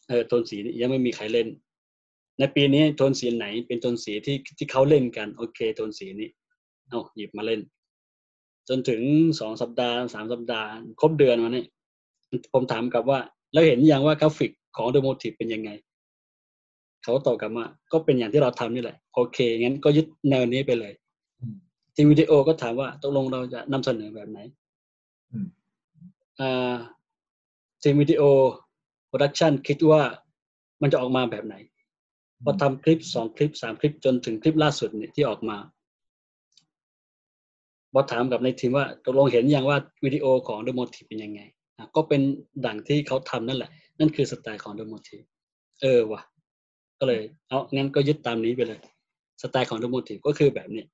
[0.09, 1.47] เออโทนสียังไม่มีใครเล่น
[2.39, 6.29] ในปีนี้โทนสีไหนเป็นโทนสีที่ที่เขาเล่นกัน โอเคโทนสีนี้
[6.89, 7.61] เอาหยิบมาเล่น
[8.69, 9.01] จนถึง
[9.39, 10.69] สองสัปดาห์สามสัปดาห์
[10.99, 11.65] ครบเดือนมาเนี่ย
[12.53, 13.19] ผมถามกลับว่า
[13.53, 15.69] แล้วเห็นยังว่ากราฟิกของ The Motive เป็นยังไง
[17.03, 20.93] เขาตอบกลับมาก็เป็นอย่างที่เราทำนี่แหละ โอเค งั้นก็ยึดแนวนี้ไปเลย
[21.95, 24.39] ทีมวิดีโอก็ถามว่าตกลงเราจะนำเสนอแบบไหน
[26.39, 26.73] อ่า
[27.81, 28.21] ทีมวิดีโอ
[29.09, 30.01] production คิดว่า
[30.81, 31.55] มันจะออกมาแบบไหน
[32.43, 35.57] พอทำคลิปสองคลิปสามคลิปจนถึงคลิปล่าสุดเนี่ยที่ออกมา
[37.93, 41.41] พอถามกลับในทีมว่าตกลงเห็นยังว่าวิดีโอของ The Motive เป็นยังไง
[41.95, 42.21] ก็เป็น
[42.65, 45.17] ดั่งที่เขาทำนั่นแหละ นั่นคือสไตล์ของ The Motive
[45.81, 46.21] เออว่ะ
[46.99, 48.79] ก็เลย เอางั้นก็ยึดตามนี้ไปเลย
[49.41, 50.85] สไตล์ของ The Motive ก็คือแบบนี้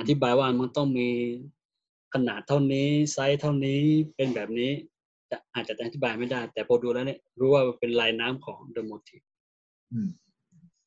[0.00, 1.08] อธิบายว่ามันต้องมี
[2.14, 3.80] ขนาดเท่านี้ไซส์เท่านี้
[4.14, 4.72] เป็นแบบนี้
[5.54, 9.26] อาจจะอธิบายไม่ได้ แต่พอดูแล้วเนี่ยรู้ว่าเป็นลายน้ำของ The Motive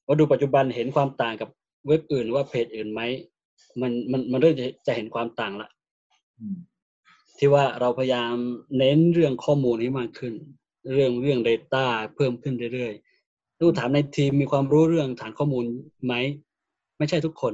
[0.06, 1.50] พอดูปัจจุบันเห็นความต่างกับ
[1.88, 3.02] เว็บอื่นว่าเพจอื่นไหม
[3.82, 4.56] มันมันมันเริ่ม
[4.88, 5.70] จะเห็นความต่างละ
[7.38, 8.36] ที่ว่าเราพยายาม
[8.78, 10.34] เน้นเรื่องข้อมูลให้มากขึ้น
[10.94, 15.66] เรื่องเรื่อง Data เพิ่มขึ้นเรื่อยๆดูถามในทีมมีความรู้เรื่องฐานข้อมูล
[16.06, 16.14] ไหม
[16.98, 17.54] ไม่ใช่ทุกคน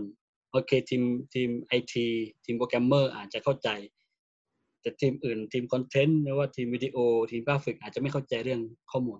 [0.52, 2.06] โอเคทีมทีมไอที
[2.44, 3.70] ทีมโปรแกรมเมอร์อาจจะเข้าใจ
[4.82, 6.98] แต่ทีมอื่นทีม content หรือว่าทีมวิดีโอ
[7.32, 8.62] ทีมกราฟิกอาจจะไม่เข้าใจเรื่อง
[8.92, 9.20] ข้อมูล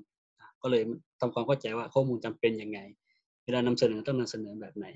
[0.62, 0.84] ก็เลย
[1.20, 2.80] ทำความเข้าใจว่าข้อมูลจำเป็นยังไง
[3.46, 4.88] เวลานำเสนอต้องนำเสนอแบบไหน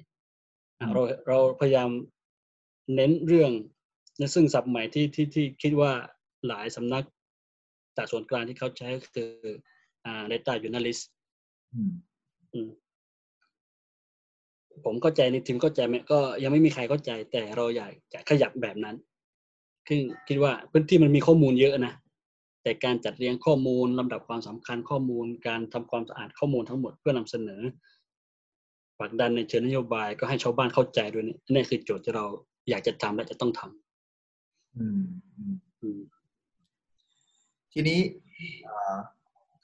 [0.94, 1.90] เราเราพยายาม
[2.96, 3.52] เน้นเรื่อง
[4.36, 5.92] ซึ่งศัพท์ใหม่ที่ที่ที่คิดว่า
[6.48, 7.06] หลายสำนัก
[7.98, 9.32] จากส่วนกลางที่เขาใช้คือ
[10.06, 11.04] อ่า data analyst
[14.86, 18.96] ผมเข้าใจในทีมเข้าใจไหมก็ยังไม่มีใครเข้าใจแต่เราอยากจะขยับแบบนั้น
[19.94, 21.94] คือคิดว่าพื้นที่มันมีข้อมูลเยอะนะ
[22.64, 27.62] แต่การจัดเรียงข้อมูลลำดับความสำคัญข้อมูล การทำความสะอาดข้อมูลทั้งหมดเพื่อนำเสนอ
[28.98, 32.26] ผลักดันในเชิงนโยบายก็ให้ชาวบ้านเข้าใจด้วยนี่นี่คือโจทย์ที่เรา
[32.70, 35.02] อยากจะทำและจะต้องทำอืม
[35.82, 36.00] อืม
[37.74, 38.00] ทีนี้
[38.64, 38.96] เอ่อ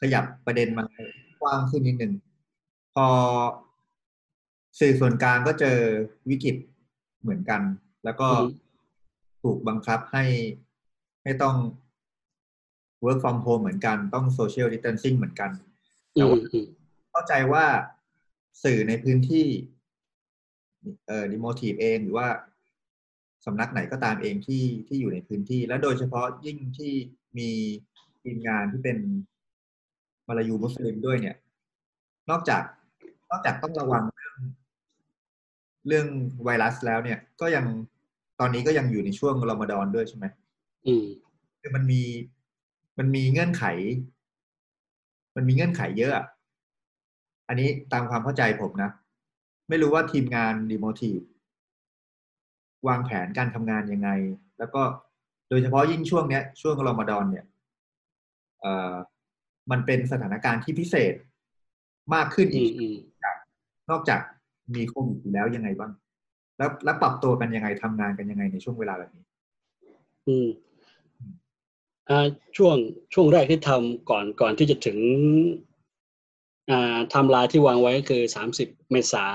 [0.01, 0.83] ขยับประเด็นมา
[1.41, 2.13] กว้างขึ้นนิดหนึ่ง
[2.95, 3.07] พอ
[4.79, 5.77] สื่อส่วนกลางก็เจอ
[6.29, 6.55] วิกฤต
[7.21, 7.61] เหมือนกัน
[8.05, 8.66] แล้วก็อืม
[9.43, 10.25] ถูกบังคับให้
[11.23, 11.55] ให้ต้อง
[13.03, 15.51] work from home เหมือนกันต้อง social distancing เหมือนกัน
[16.15, 16.67] อืแต่มว่าอืม
[17.11, 17.65] เข้าใจว่า
[18.63, 19.47] สื่อในพื้นที่
[21.07, 22.27] เอ่อดิโมทีฟเองหรือว่า
[23.45, 26.91] สำนักไหนก็ตามเองที่ที่อยู่ในพื้นที่ และโดยเฉพาะยิ่งที่
[27.37, 27.49] มี
[28.23, 28.97] ทีมงานที่เป็น
[30.27, 31.35] มาลายูมุสลิมด้วยเนี่ย
[32.29, 32.63] นอกจาก
[33.29, 34.37] นอกจากต้องระวังเรื่อง
[35.87, 36.07] เรื่อง
[36.43, 37.65] ไวรัสแล้วเนี่ย ก็ยัง
[38.39, 40.25] ตอนนี้ก็ยังอยู่ในช่วงรอมฎอนด้วยใช่ไหม
[40.87, 41.05] อืม
[41.61, 42.01] คือมันมี
[42.97, 43.63] มันมีเงื่อนไข
[45.35, 46.25] มันมีเงื่อนไขเยอะอะ
[47.47, 48.91] อันนี้ตามความเข้าใจผมนะ
[49.69, 51.19] ไม่รู้ว่าทีมงานดีโมทีฟ
[52.87, 54.09] วางแผนการทำงานยังไง
[54.59, 54.81] แล้วก็
[55.49, 57.45] โดยเฉพาะยิ่งช่วงเนี้ย ช่วงรอมฎอนเนี่ย
[58.61, 58.93] เอ่อ
[59.71, 61.13] มันเป็นสถานการณ์ที่พิเศษ
[62.13, 62.95] มากขึ้นอือีมกอืม
[63.89, 64.21] นอกจาก
[64.75, 65.91] มีโควิดอยู่แล้วยังไงบ้าง
[66.57, 69.25] แล้วแล้วปรับตัวกันยังไงทำงานกันยังไงในช่วงเวลาแบบนี้
[70.27, 70.47] อืม
[72.09, 72.27] อ่า
[72.57, 72.75] ช่วง
[73.13, 74.97] ช่วงแรกที่ทำก่อนก่อนที่จะถึง
[76.71, 79.25] อ่าไทำลายที่วางไว้ก็คือสามสิบเมษา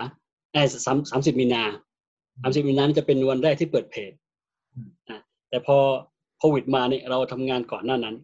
[0.53, 1.65] ไอ้สามสามสิบมีนา
[2.43, 4.13] สามสิบมีนานี่จะเป็นวันแรกที่เปิดเพจ
[4.75, 5.19] อืมอะ
[5.49, 5.77] แต่พอ
[6.39, 8.17] โควิดมาเนี่ยเราทำงานก่อนหน้านั้น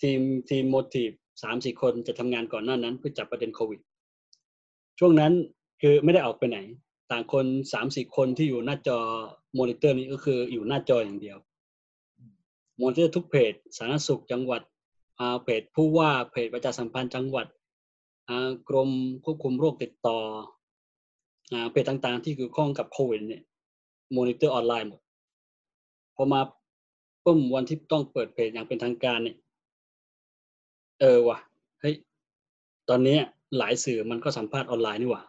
[0.00, 0.20] ทีม
[0.50, 1.10] ทีม Motive
[1.42, 3.80] สามสี่คนจะทำงานก่อนหน้านั้นเพื่อจับประเด็นโควิด
[4.98, 5.32] ช่วงนั้น
[5.80, 6.58] คือไม่ได้ออกไปไหน
[7.10, 8.98] ต่างคนสามสี่คนที่อยู่หน้าจอ
[9.58, 11.38] มอนิเตอร์นี้ก็คืออยู่หน้าจออย่างเดียว
[12.80, 14.62] มอนิเตอร์ทุกเพจสาธารณสุขจังหวัด
[15.42, 17.46] เพจผู้ว่าเพจประชาสัมพันธ์จังหวัด
[18.68, 18.90] กรม
[19.24, 20.18] ควบคุมโรคติดต่อ
[21.52, 23.42] อ่าเพจต่างๆ ที่เกี่ยวข้องกับโควิดเนี่ย
[24.16, 25.00] มอนิเตอร์ออนไลน์หมด
[26.14, 26.40] พอมา
[27.24, 29.36] ปุ๊บวันที่ต้องเปิดเพจอย่างเป็นทางการเนี่ย
[31.00, 31.38] เออว่ะ
[31.80, 31.94] เฮ้ย
[32.88, 33.18] ตอนนี้
[33.58, 35.22] หลายสื่อมันก็สัมภาษณ์ออนไลน์นี่หว่า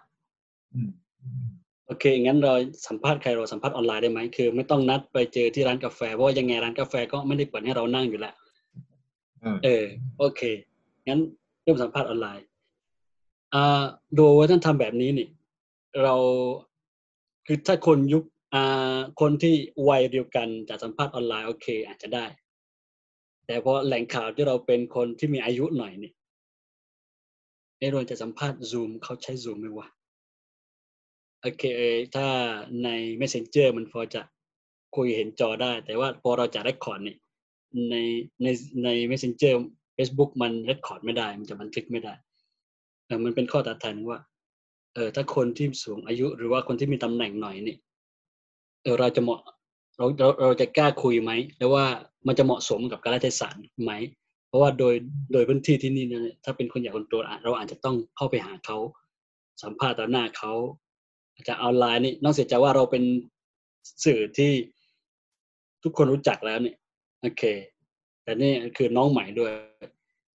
[1.87, 2.53] โอเค งั้นเรา
[2.87, 8.35] สัมภาษณ์ใครเราสัมภาษณ์ออนไลน์ได้ไหมคือ ไม่ต้องนัดไปเจอที่ร้านกาแฟ เพราะว่ายังไงร้านกาแฟก็ไม่ได้เปิดให้เรานั่งอยู่แล้ว
[9.41, 9.83] เออเออ
[10.17, 10.41] โอเค
[11.07, 11.19] งั้น
[11.63, 12.45] เริ่มสัมภาษณ์ออนไลน์
[13.53, 13.83] อ่า
[14.15, 15.27] โดยว่าท่านทำแบบนี้นี่
[16.03, 16.15] เรา
[17.45, 18.23] คือถ้าคนยุค
[18.53, 19.53] อ่า คนที่
[19.89, 22.25] วัยเดียวกันจะสัมภาษณ์ออนไลน์โอเค อาจจะได้
[23.45, 26.11] แต่พอแหล่งข่าวที่เราเป็นคนที่มีอายุหน่อยนี่
[27.77, 29.87] เอะเราจะสัมภาษณ์ซูมเขาใช้ซูมไหมวะ
[31.45, 31.83] โอเคเอ
[32.15, 32.27] ถ้า
[32.83, 32.89] ใน
[33.21, 34.21] Messenger มันพอจะ
[34.95, 37.17] คุยเห็นจอได้ แต่ว่าพอเราจะ r ร c คอร์ดเนี่ย
[37.89, 37.95] ใน
[38.43, 38.47] ใน
[38.83, 39.53] ใน Messenger
[39.95, 42.13] Facebook มัน r ร c คอร์ดไม่ได้ มันจะบันทึกไม่ได้
[43.05, 44.19] เออมันเป็นข้อตัดทานว่า
[44.93, 47.77] เออถ้าคนที่สูงอายุหรือว่าคนที่มีตำแหน่งหน่อยนี่
[48.83, 49.41] เออเราจะเหมาะ
[49.97, 51.85] เราเราเราจะกล้าคุยไหมแล้วว่า
[52.27, 53.91] มันจะเหมาะสมกับการรัฐศาสตร์ไหม
[54.47, 54.93] เพราะว่าโดย
[55.33, 58.77] โดยพื้นที่ที่นี่เนี่ยถ้าเป็นคนใหญ่คนโตเราอาจจะต้องเข้าไปหาเขา
[59.63, 60.53] สัมภาษณ์ต่อหน้าเขา
[61.47, 63.03] จากออนไลน์นี่นอกเสียจากว่าเราเป็น
[64.03, 64.51] สื่อที่
[65.83, 66.77] ทุกคนรู้จักแล้วเนี่ย
[67.21, 67.43] โอเค
[68.23, 69.51] แต่นี่คือน้องใหม่ด้วย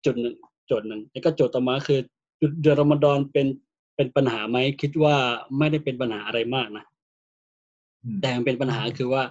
[0.05, 0.35] จุดหนึ่ง
[0.67, 2.01] โจทย์หนึ่งแล้วก็โจทย์ต่อมาคือ
[2.63, 3.47] เดือนรอมฎอนเป็น
[3.97, 5.15] เป็นปัญหาไหมคิดว่า
[5.59, 6.85] ไม่ได้เป็นปัญหาอะไรมากนะ
[8.03, 9.23] อืมแต่มันเป็นปัญหาคือว่า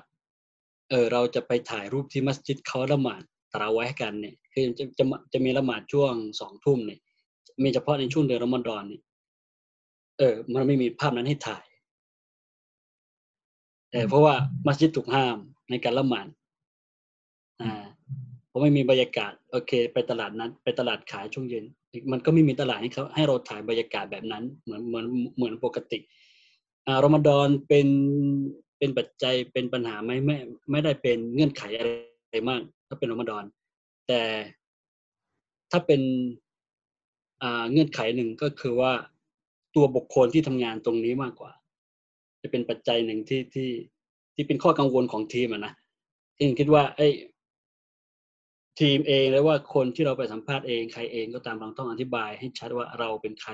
[0.90, 5.04] เออเราจะไปถ่ายรูปที่มัสยิดเขาละหมาดตะเราะไว้กันเนี่ย คือจะจะ
[5.34, 7.00] จะมีละหมาดช่วงสองทุ่มเนี่ย
[7.64, 9.02] มีเฉพาะในช่วงเดือนรอมฎอนเนี่ย
[10.18, 11.64] เออ มันไม่มีภาพนั้นให้ถ่าย
[13.92, 15.38] เออเพราะว่ามัสยิดถูกห้าม
[15.70, 16.28] ในการละหมาด
[17.62, 17.84] อ่า
[18.48, 21.66] เพราะไม่มีบรรยากาศ โอเค ไปตลาดนั้น ไปตลาดขายช่วงเย็น
[22.12, 25.06] มันก็ไม่มีตลาดให้เขาให้เราถ่ายบรรยากาศแบบนั้น เหมือนเหมือน
[25.36, 26.00] เหมือนปกติ
[26.88, 27.88] อ่ารอมฎอนเป็น
[28.78, 30.38] เป็นปัจจัยเป็นปัญหาไหมไม่
[30.72, 33.44] ไม่ได้เป็นเงื่อนไขอะไรมาก ถ้าเป็นรอมฎอน
[34.08, 34.22] แต่
[35.72, 36.02] ถ้าเป็น
[37.42, 38.92] อ่าเงื่อนไขหนึ่งก็คือว่า
[39.78, 41.52] ตัวบุคคลที่ทำงานตรงนี้มากกว่า
[42.42, 43.70] จะเป็นปัจจัยหนึ่งที่ที่
[44.36, 45.74] ที่เป็นข้อกังวลของทีมอะนะ
[46.36, 47.10] ที่ผมคิดว่าเอ้
[48.80, 53.52] ทีมเองแล้วว่าคนที่เราไปสัมภาษณ์เองใครเองก็ตามเราต้องอธิบายให้ชัดว่าเราเป็นใคร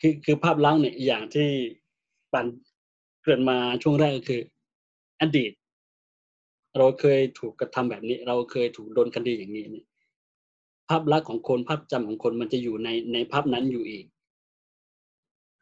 [0.00, 1.48] คือคือภาพลักษณ์เนี่ยอย่างที่
[2.32, 2.46] ปัน
[3.24, 4.40] เกิดมาช่วงแรกก็คือ
[5.20, 5.52] อดีต
[6.78, 9.86] เราเคยถูกกระทำแบบนี้ เราเคยถูกโดนคดีอย่างนี้เนี่ย
[10.88, 14.04] ภาพลักษณ์ของคนภาพจำของคนมันจะอยู่ในในภาพนั้นอยู่อีก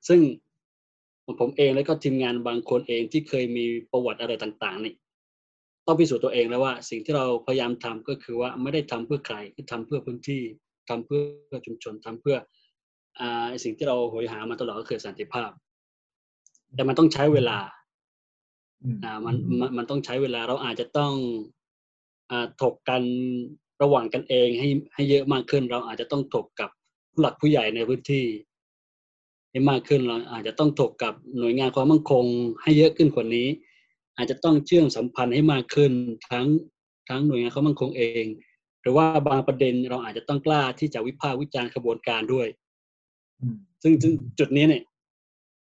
[0.08, 0.20] ซึ่ง
[1.40, 4.94] ผมเองแล้วก็ทีมงานบางคนเองที่เคยมีประวัติอะไรต่างๆนี่
[5.86, 10.42] ต้องพิสูจน์ตัวเองแล้วว่า สิ่งที่เราพยายามทำก็คือว่าไม่ได้ทำเพื่อใครคือทำเพื่อพื้นที่
[10.88, 12.36] ทำเพื่อชุมชนทำเพื่อ
[13.20, 15.50] อ่าสิ่งที่เราโหยหามาตลอดก็คือสันติภาพ
[16.74, 17.58] แต่มันต้องใช้เวลา
[18.82, 21.14] อืมอ่ามันมันมันต้องใช้เวลาเราอาจจะต้อง
[22.62, 23.02] ถกกัน
[23.82, 26.70] ระหว่างกันเองให้ให้เยอะมากขึ้น เราอาจจะต้องถกกับ
[27.12, 28.24] ผู้หลักผู้ใหญ่ในพื้นที่
[29.56, 32.24] ให้มากขึ้นเราอาจจะต้องถกกับหน่วยงานความมั่นคง
[32.62, 33.48] ให้เยอะขึ้นกว่านี้
[34.16, 35.92] อาจจะต้องเชื่อมสัมพันธ์ให้มากขึ้น
[36.30, 36.46] ทั้ง
[37.08, 38.24] ทั้งหน่วยงานความมั่นคงเอง
[38.82, 42.46] หรือว่าบางประเด็นเราอาจจะต้องกล้าที่จะวิพากษ์วิจารณ์กระบวนการด้วย
[43.82, 44.82] ซึ่งซึ่งจุดนี้เนี่ย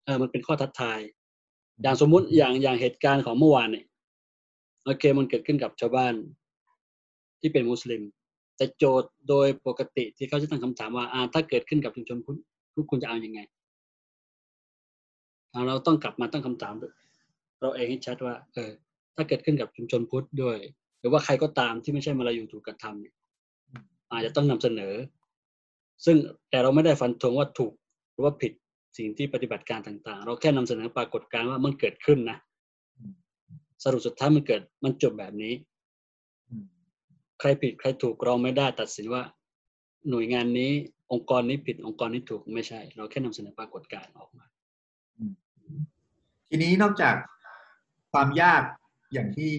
[0.04, 1.00] เออมันเป็นข้อทัดทาย
[1.82, 3.84] อย่างสมมุติอย่างอย่างเหตุการณ์ของเมื่อวานเนี่ย
[4.84, 6.14] โอเคมันเกิดขึ้นกับชาวบ้าน
[7.40, 8.02] ที่เป็นมุสลิม
[8.56, 12.38] แต่โจทย์โดยปกติที่เขาจะตั้งคำถามว่าอ่าถ้าเกิดขึ้นกับชุมชนพุทธ
[12.74, 13.40] ทุกคุณจะเอาอยัางไง
[15.68, 16.74] เราต้องกลับมาตั้งคำถาม
[17.60, 18.70] เราเองให้ชัดว่าเออ
[19.14, 20.58] ถ้าเกิดขึ้นกับชุมชนพุทธด้วย
[21.00, 23.14] หรือว่าใครก็ตามที่ไม่ใช่มาลายูถูกกระทำเนี่ย
[24.10, 24.94] อาจจะต้องนำเสนอ
[26.04, 26.16] ซึ่ง
[26.50, 27.72] แต่เราไม่ได้ฟันธงว่าถูก
[28.12, 28.52] หรือว่าผิด
[28.96, 32.38] สิ่งที่ปฏิบัติการต่าง ๆ เราแค่นำเสนอปรากฏการณ์ว่ามันเกิดขึ้นนะ
[33.84, 35.54] สรุปสุดท้ายมันเกิดมันจบแบบนี้
[37.40, 39.22] ใครผิดใครถูกเราไม่ได้ตัดสินว่า
[40.10, 40.72] หน่วยงานนี้
[41.12, 44.44] องค์กรนี้ผิดองค์กรนี้ถูกไม่ใช่ เราแค่นำเสนอปรากฏการณ์ออกมา
[46.56, 47.16] ทีนี้นอกจาก
[48.12, 48.62] ความยาก
[49.12, 49.52] อย่างที่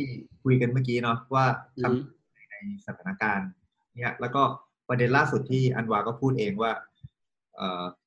[0.43, 1.45] คุยกันเมื่อกี้เนาะว่า
[1.83, 3.49] ทำในสถานการณ์
[3.95, 4.41] เนี่ยแล้วก็
[4.87, 6.71] ประเด็นล่าสุดที่อันวาก็พูดเองว่า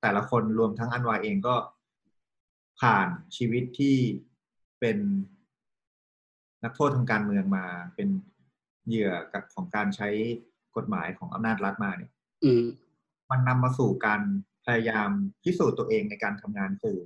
[0.00, 1.56] แต่ละคนรวมทั้งอันวาเองก็
[2.80, 3.96] ผ่านชีวิตที่
[4.80, 4.98] เป็น
[6.64, 8.08] นักโทษทางการเมืองมา เป็น
[8.86, 10.08] เหยื่อกับของการใช้
[10.76, 12.12] กฎหมายของอำนาจรัฐมาเนี่ย
[13.30, 14.22] มันนำมาสู่การ
[14.66, 15.10] พยายาม
[15.42, 17.00] พิสูจน์ตัวเองในการทำงานสื่อ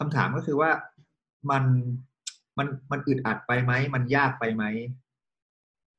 [0.00, 0.70] คำถามก็คือว่า
[1.50, 1.64] มัน
[2.58, 4.64] มันมันอึดอัดไปไหม มันยากไปไหม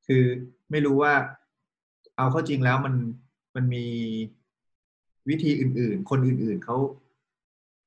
[0.07, 0.23] คือ
[0.71, 1.13] ไม่รู้ว่า
[2.17, 2.95] เอาเข้าจริงแล้วมัน
[3.55, 3.85] มันมี
[5.29, 6.77] วิธีอื่น ๆ คนอื่น ๆเขา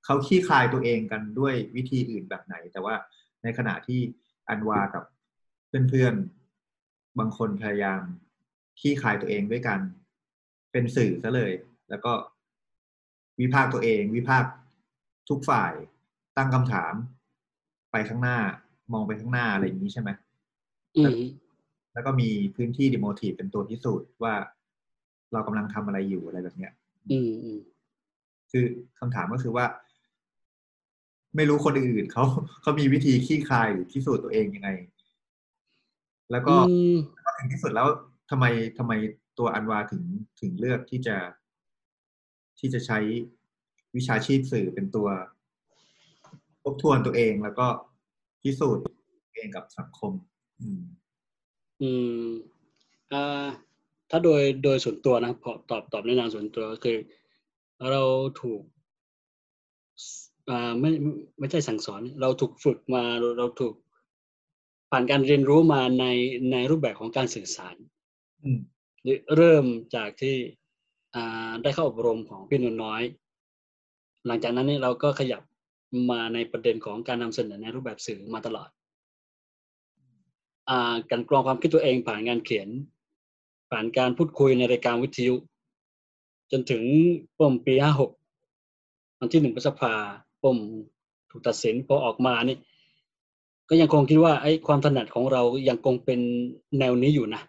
[0.04, 2.94] เขาขี้คลายตัวเองกันด้วยวิธีอื่นแบบไหน แต่ว่า
[3.42, 4.00] ในขณะที่
[4.48, 5.04] อันวากับ
[5.88, 8.02] เพื่อนๆบางคนพยายาม
[8.80, 9.80] ขี้คลายตัวเองด้วยกัน
[10.72, 11.52] เป็นสื่อซะเลย
[11.90, 12.12] แล้วก็
[13.40, 14.44] วิพากตัวเอง วิพาก
[15.28, 15.72] ทุกฝ่าย
[16.36, 16.94] ตั้งคำถาม
[17.92, 18.38] ไปข้างหน้า
[18.92, 20.10] มองไปข้างหน้าอะไรอย่างนี้ใช่ไหม
[21.92, 24.34] แล้วก็มีพื้นที่ดิโมทีฟเป็นตัวพิสูจน์ว่า
[25.32, 26.72] เรากำลังทำอะไรอยู่อะไรแบบเนี้ย
[27.10, 27.32] อืม
[28.50, 28.64] คือ
[28.98, 29.66] คำถามก็คือว่า
[31.36, 32.24] ไม่รู้คนอื่นเขา
[32.62, 34.70] เขามีวิธีขี้คายหรือพิสูจน์ตัวเองยังไง
[36.30, 36.54] แล้วก็
[37.24, 37.88] ก็ถึงที่สุดแล้ว
[38.30, 38.44] ทำไม
[38.78, 38.92] ทำไม
[39.38, 40.02] ตัวอันวาถึง
[40.40, 41.16] ถึงเลือกที่จะ
[42.58, 42.98] ที่จะใช้
[43.96, 45.08] วิชาชีพสื่อเป็นตัว
[46.64, 47.66] ทบทวนตัวเองแล้วก็
[48.42, 48.82] พิสูจน์
[49.34, 50.12] เองกับสังคม
[50.60, 50.82] อืม
[51.82, 51.90] อื
[52.24, 52.28] ม
[53.12, 53.46] อ่า
[54.10, 56.98] ถ้าโดยโดยส่วนตัวนะพอตอบตอบในนามส่วนตัวก็คือ
[57.90, 58.02] เรา
[58.42, 58.62] ถูก
[60.48, 60.90] อ่าไม่
[61.38, 63.74] ไม่ใช่สั่งสอน เราถูกฝึกมาเราเราถูก
[64.90, 66.04] ผ่านการเรียนรู้มาใน
[66.52, 67.76] ในรูปแบบของการสื่อสาร
[69.36, 70.36] เริ่มจากที่
[71.62, 73.02] ได้เข้าอบรมของพี่นุ่นน้อย
[74.26, 75.42] หลังจากนั้นนี่เราก็ขยับ
[76.10, 78.68] มาในประเด็นของการนำเสนอในรูปแบบสื่อมาตลอด
[80.68, 80.70] อ
[81.10, 82.68] การกรองความคิดตัวเองผ่านงานเขียน
[83.70, 85.34] ผ่านการพูดคุยในรายการวิทยุ
[86.52, 86.82] จนถึง
[87.38, 88.10] ปมปีห้าหก
[89.18, 89.92] วันที่หนึ่งพฤษภา
[90.42, 90.58] ปม
[91.30, 92.58] ถูกตัดสินพอออกมานี่
[93.68, 96.20] ก็ยังคงคิดว่าไอ้ความถนัดของเรายังคงเป็น
[96.78, 97.42] แนวนี้อยู่นะ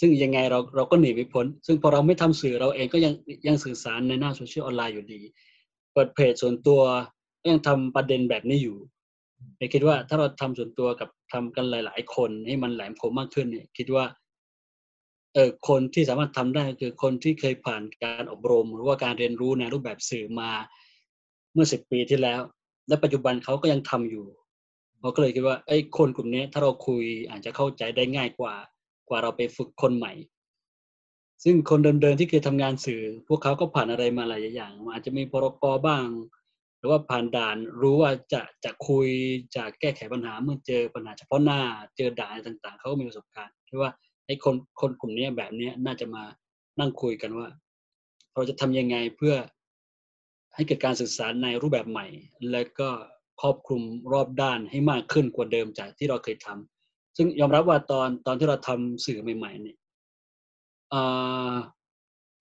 [0.00, 3.12] ซึ่งยังไงเราเราก็หนีไม่พ้น ซึ่งพอเราไม่ทำสื่อเราเองก็ยัง
[3.46, 5.20] ยังสื่อสารในหน้าโซเชียลออนไลน์อยู่ดี
[5.92, 6.80] เปิดเพจส่วนตัว
[7.50, 8.76] ยังทำประเด็นแบบนี้อยู่
[9.56, 14.04] ไม่คิดว่าถ้าเราทำส่วนตัวกับทำกันหลาย ๆ คนให้มันแหลมคมมากขึ้นเนี่ย คิดว่า
[15.34, 20.50] เออคนที่สามารถทำได้คือคนที่เคยผ่านการอบรม หรือว่าการเรียนรู้ในรูปแบบสื่อมา
[21.52, 22.40] เมื่อสิบปีที่แล้ว
[22.88, 24.26] และปัจจุบันเขาก็ยังทำอยู่
[25.00, 28.54] เราก็เลยคิดว่าไอ้คนกลุ่มนี้ถ้าเราคุยอาจจะเข้าใจได้ง่ายกว่า
[29.08, 30.12] กว่าเราไปฝึกคนใหม่
[31.44, 36.06] ซึ่งคนเดิมๆที่เคยทำงานสื่อ พวกเขาก็ผ่านอะไรมาหลายอย่างอาจจะมีพรกบ้าง
[36.82, 39.08] หรือว่าผ่านด่านรู้ว่าจะจะคุย
[39.54, 41.60] จะแก้ไขปัญหาเมื่อเจอปัญหาเฉพาะหน้า
[41.96, 43.90] เจอด่านต่าง ๆเขาก็มีประสบการณ์ที่ว่า
[44.26, 46.24] ไอ้คนคนกลุ่มนี้แบบนี้น่าจะมา
[46.80, 47.48] นั่งคุยกันว่า
[48.34, 49.34] เราจะทำยังไงเพื่อ
[50.54, 52.06] ให้เกิดการศึกษารในรูปแบบใหม่
[52.50, 52.88] และก็
[53.40, 59.76] ครอบคลุมรอบด้านให้มากขึ้นกว่าเดิมจากที่เราเคยทำซึ่งยอมรับว่าตอนตอนที่เราทำสื่อใหม่ๆเนี่ย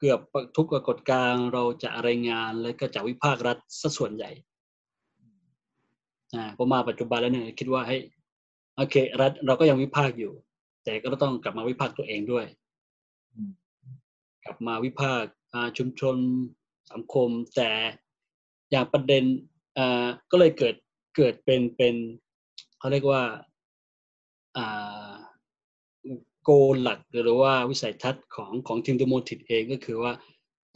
[0.03, 0.21] เกือบ
[0.55, 4.31] ทุกปรากฏการเราจะรายงานและก็จะวิพากษ์รัฐซะส่วนใหญ่
[6.35, 7.97] อ่าพอมาปัจจุบันแล้วเนี่ยคิดว่าให้
[8.75, 10.33] โอเค รัฐเราก็ยังวิพากษ์อยู่
[10.83, 12.45] แต่ก็ต้องกลับมาวิพากษ์ตัวเองด้วย
[14.45, 15.31] กลับมาวิพากษ์
[15.77, 16.17] ชุมชน
[16.91, 17.69] สังคม แต่
[18.71, 19.23] อย่างประเด็น
[20.31, 20.75] ก็เลยเกิด
[21.15, 21.95] เกิดเป็นเป็น
[22.79, 23.23] เขาเรียกว่า
[24.57, 25.10] อ่า
[26.43, 26.49] โก
[26.81, 30.13] หลักหรือว่าวิสัยทัศน์ของของทีมดโมทิดเองก็คือว่า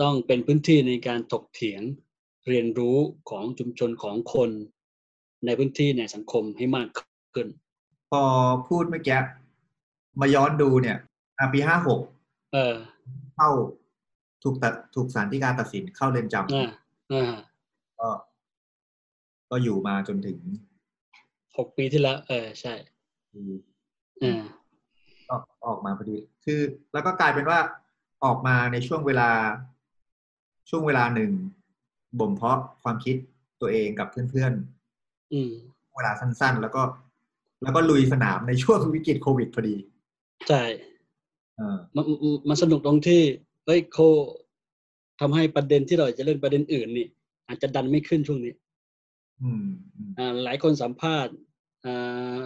[0.01, 1.81] ต้องเป็นพื้นที่ในการถกเถียง
[2.49, 2.97] เรียนรู้
[3.29, 4.49] ของชุมชนของคน
[5.45, 6.87] ในพื้นที่ในสังคมให้มาก
[7.33, 7.47] ขึ้น
[8.11, 8.21] พอ
[8.67, 9.19] พูดเมื่อกี้
[10.21, 10.97] มาย้อนดูเนี่ย
[11.53, 12.01] ปีห้าหก
[12.53, 12.75] เออ
[13.35, 13.49] เข้า
[14.43, 16.69] ถูกตัดถูกสารที่การตัดสินเข้าเรือนจำอ่า
[17.13, 17.35] อ่า
[17.99, 18.09] ก็
[19.49, 20.39] ก็อยู่มาจนถึง
[21.57, 22.73] หกปีที่แล้ว เออใช่
[24.23, 24.43] อ่า
[25.29, 26.59] ก็ออกมาพอดี คือ
[26.93, 27.59] แล้วก็กลายเป็นว่า
[28.25, 29.29] ออกมาในช่วงเวลา
[30.69, 31.31] ช่วงเวลาหนึ่ง
[32.19, 33.15] บ่มเพาะความคิด
[33.61, 36.81] ตัวเองกับเพื่อนๆเวลาสั้นๆ แล้วก็
[37.63, 39.75] แล้วก็ลุยสนามในช่วงวิกฤตโควิดพอดี
[40.47, 40.63] ใช่
[41.95, 42.05] มัน
[42.49, 43.21] มันสนุกตรงที่
[43.65, 43.97] เฮ้ยโค
[45.19, 47.07] ทำให้ประเด็นที่เราจะเล่นประเด็นอื่นนี่
[47.47, 48.53] อาจจะดันไม่ขึ้นช่วงนี้
[49.41, 49.65] อืม
[50.17, 51.33] อ่าหลายคนสัมภาษณ์
[51.85, 51.93] อ่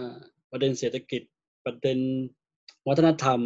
[0.00, 0.02] า
[0.50, 1.22] ประเด็นเศรษฐกิจ
[1.64, 1.98] ประเด็น
[2.88, 3.40] วัฒนธรรม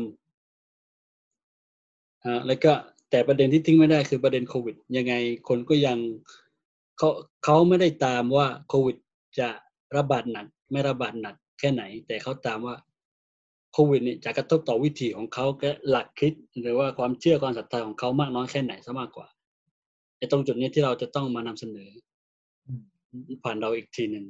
[2.25, 2.73] อ่าแล้วก็
[3.11, 5.15] แต่ประเด็นที่ทิ้งไม่ได้คือประเด็นโควิด ยังไง
[5.49, 5.99] คนก็ยัง
[6.99, 7.09] เขา
[7.45, 8.97] เขาไม่ได้ตามว่าโควิด
[9.39, 9.49] จะ
[9.97, 12.77] ระบาดหนักไม่ระบาดหนักแค่ไหน แต่เขาตามว่า
[13.73, 19.27] โควิดนี่จะกระทบต่อวิถีของเขาแค่หลักคิด หรือว่าความเชื่อความศรัทธาของเขามากน้อยแค่ไหนซะมากกว่า
[20.17, 21.91] ไอ้ตรงจุดนี้ที่เราจะต้องมานำเสนอ
[23.45, 24.25] ผ่านเราอีกทีหนึ่ง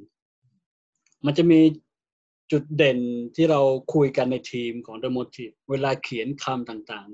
[1.25, 1.59] มันจะมี
[2.51, 2.99] จุดเด่น
[3.35, 3.61] ที่เรา
[3.93, 7.07] คุยกันในทีมของ The m o t i v เวลาเขียนคำต่าง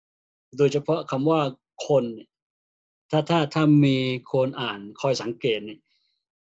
[0.00, 1.40] ๆ โดยเฉพาะคำว่า
[1.88, 2.04] คน
[3.10, 3.96] ถ้าถ้าถ้ามี
[4.32, 5.78] คนอ่านคอยสังเกตเนี่ย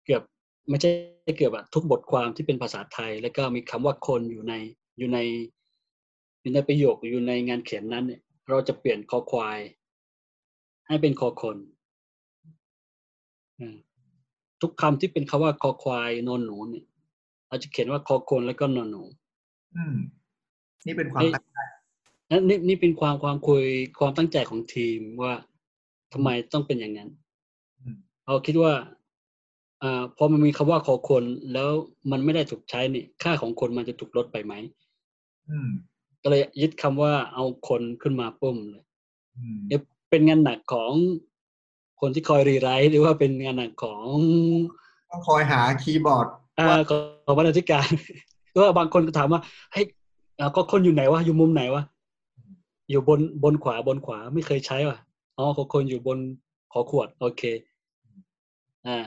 [0.06, 0.22] เกือบ
[0.70, 0.89] ไม่ใช่
[1.38, 4.54] เกือบอะทุกบทความที่เป็นภาษาไทย แล้วก็มีคำว่าคนอยู่ใน
[4.98, 5.20] อยู่ใน
[6.42, 9.60] อยู่ในประโยคอยู่ในงานเขียนนั้นเนี่ยเราจะเปลี่ยนคอควาย
[10.88, 11.58] ให้เป็นคอคน
[14.62, 16.86] ทุกคำที่เป็นคำว่าคอควายนอนหนูเนี่ย
[17.52, 19.04] เราจะเขียนว่าคอคนแล้วก็นอนหนู
[20.88, 21.58] นี่เป็นความตั้งใจ
[22.49, 23.64] นี่นี่เป็นความความคุย
[23.99, 25.34] ความตั้งใจของทีมว่า
[26.14, 27.10] ทำไมต้องเป็นอย่างนั้น
[28.26, 28.74] เราคิดว่า
[29.84, 31.24] อ่าพอมันมีคำว่าคอคน
[31.54, 31.70] แล้ว
[32.12, 34.54] มันไม่ได้ถูกใช้นี่ค่าของคนมันจะถูกลดไปไหม
[36.24, 38.84] ก็เลยยึดคำว่าเอาคนขึ้นมาปุ่มเลย
[40.10, 40.93] เป็นงานหนักของ
[42.02, 44.06] คนที่คอย rewrite หรือว่าเป็นงานหนักของ
[45.10, 46.41] ต้องคอยหาคีย์บอร์ดอ่า
[46.89, 46.91] ข
[47.30, 47.88] องบรรณาธิการ
[48.55, 49.41] ก็บางคนก็ถามว่า
[49.74, 49.86] เฮ้ย
[50.55, 51.84] ก็คนอยู่ไหนวะอยู่มุมไหนวะ
[52.89, 54.97] อยู่บนบนขวาบนขวาไม่เคยใช้ว่ะ
[55.38, 56.18] อ๋อคนอยู่บน
[56.72, 57.41] ขอขวด โอเค
[58.88, 58.97] อ่า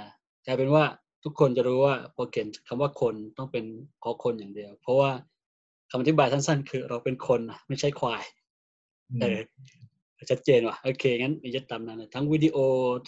[0.47, 0.85] กลายเป็นว่า
[1.25, 3.65] ทุกคนจะรู้ว่าพอเขียนคำว่าคนต้องเป็น
[4.03, 5.11] คอคนอย่างเดียว เพราะว่า
[5.91, 8.23] คำอธิบายสั้นๆ คือเราเป็นคนไม่ใช่ควาย
[9.21, 9.39] เออ
[10.31, 12.57] ชัดเจนว่ะโอเคงั้นมีจะตามนั้นทั้งวิดีโอ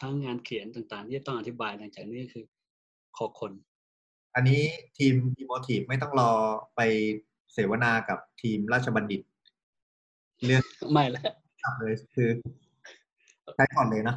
[0.00, 2.44] ทั้งงานเขียนต่าง ๆ ที่ต้องอธิบายหลังจากนี้คือ
[3.16, 3.52] ขอคน
[4.36, 4.62] อันนี้
[4.98, 6.32] ทีมดีโมทีฟไม่ต้องรอ
[6.76, 6.80] ไป
[7.52, 9.20] เสวนากับทีมราชบัณฑิต
[10.44, 10.62] เรื่อง
[10.92, 11.24] ไม่แล้ว
[11.78, 12.28] เลยคือ
[13.54, 14.16] ใช้ก่อนเลยนะ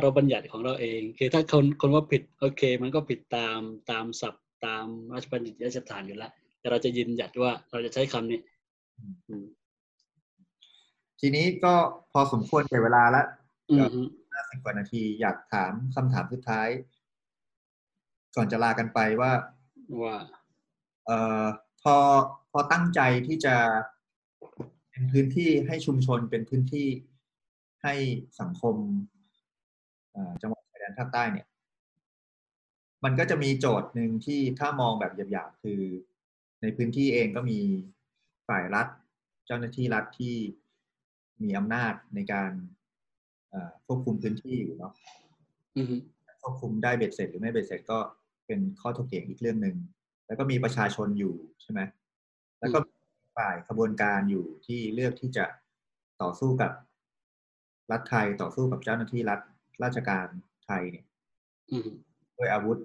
[0.00, 3.60] เราบัญญัติของเราเอง คือถ้าคนคนว่าผิดโอเค มันก็ผิดตาม
[3.90, 8.40] ตามศัพท์ตามราชบัณฑิตยสถานอยู่แล้วแต่เราจะยืนหยัดว่าเราจะใช้คำนี้
[11.20, 11.74] ทีนี้ก็
[12.12, 13.26] พอสมควรแก่เวลาแล้ว
[14.32, 16.68] ห้าสิบกว่านาทีอยากถามคำถามสุดท้าย
[18.36, 19.32] ก่อนจะลากันไปว่า
[20.02, 20.16] ว่า
[21.06, 21.44] เอ่อ
[21.82, 21.96] พอ
[22.50, 23.54] พอตั้งใจที่จะ
[24.90, 26.88] เป็นพื้นที่ให้ชุมชนเป็นพื้นที่
[27.82, 27.94] ให้
[28.40, 28.76] สังคม
[30.42, 31.46] จังหวัดชายแดนภาคใต้เนี่ย
[33.04, 35.80] มันก็จะมีโจทย์หนึ่งที่ถ้ามองแบบหยาบๆคือ
[36.62, 37.60] ในพื้นที่เองก็มี
[38.48, 38.86] ฝ่ายรัฐ
[39.46, 40.34] เจ้าหน้าที่รัฐที่
[41.42, 42.52] มีอำนาจในการ
[43.86, 44.92] ควบคุมพื้นที่อยู่เนาะ
[46.42, 47.98] ควบคุมได้เบ็ดเสร็จหรือไม่เบ็ดเสร็จก็
[48.46, 49.76] เป็นข้อถกเถียงอีกเรื่องหนึ่ง
[50.26, 51.80] แล้วก็มีประชาชนอยู่ใช่ไหม
[52.60, 52.78] แล้วก็
[53.36, 55.44] ฝ่ายขบวนการอยู่ที่เลือกที่จะ
[56.22, 56.72] ต่อสู้กับ
[57.90, 59.40] รัฐไทยต่อสู้กับเจ้าหน้าที่รัฐ
[59.84, 60.26] ราชการ
[60.64, 61.06] ไทยเนี่ย
[62.36, 62.78] ด้วยอาวุธ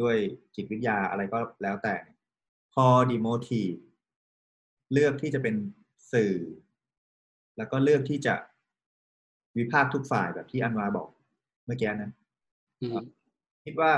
[0.00, 0.16] ด้วย
[0.54, 1.94] จิตวิทยาอะไรก็แล้วแต่
[2.74, 3.62] พอดีโมที
[4.92, 5.54] เลือกที่จะเป็น
[6.12, 6.34] สื่อ
[7.56, 8.34] แล้วก็เลือกที่จะ
[9.58, 11.08] วิพากษ์ทุกฝ่ายแบบที่อันวาบอก
[11.66, 12.10] เมื่อกี้นะ
[13.64, 13.92] คิดว่า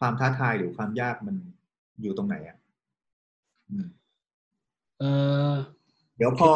[0.00, 1.36] ความท้าทายหรือความยากมัน
[2.02, 2.56] อยู่ตรงไหนอะ
[6.16, 6.48] เดี๋ยวพอ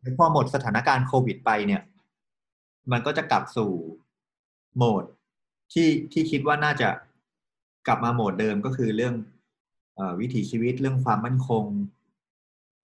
[0.00, 1.82] เดี๋ยวพอหมดสถานการณ์โควิดไปเนี่ย
[2.92, 3.70] มันก็จะกลับสู่
[4.76, 5.04] โหมด
[5.72, 6.88] ที่ที่คิดว่าน่าจะ
[7.86, 9.14] กลับมาโหมดเดิมก็คือเรื่อง
[9.98, 11.64] อวิถีชีวิตเรื่องความมั่นคง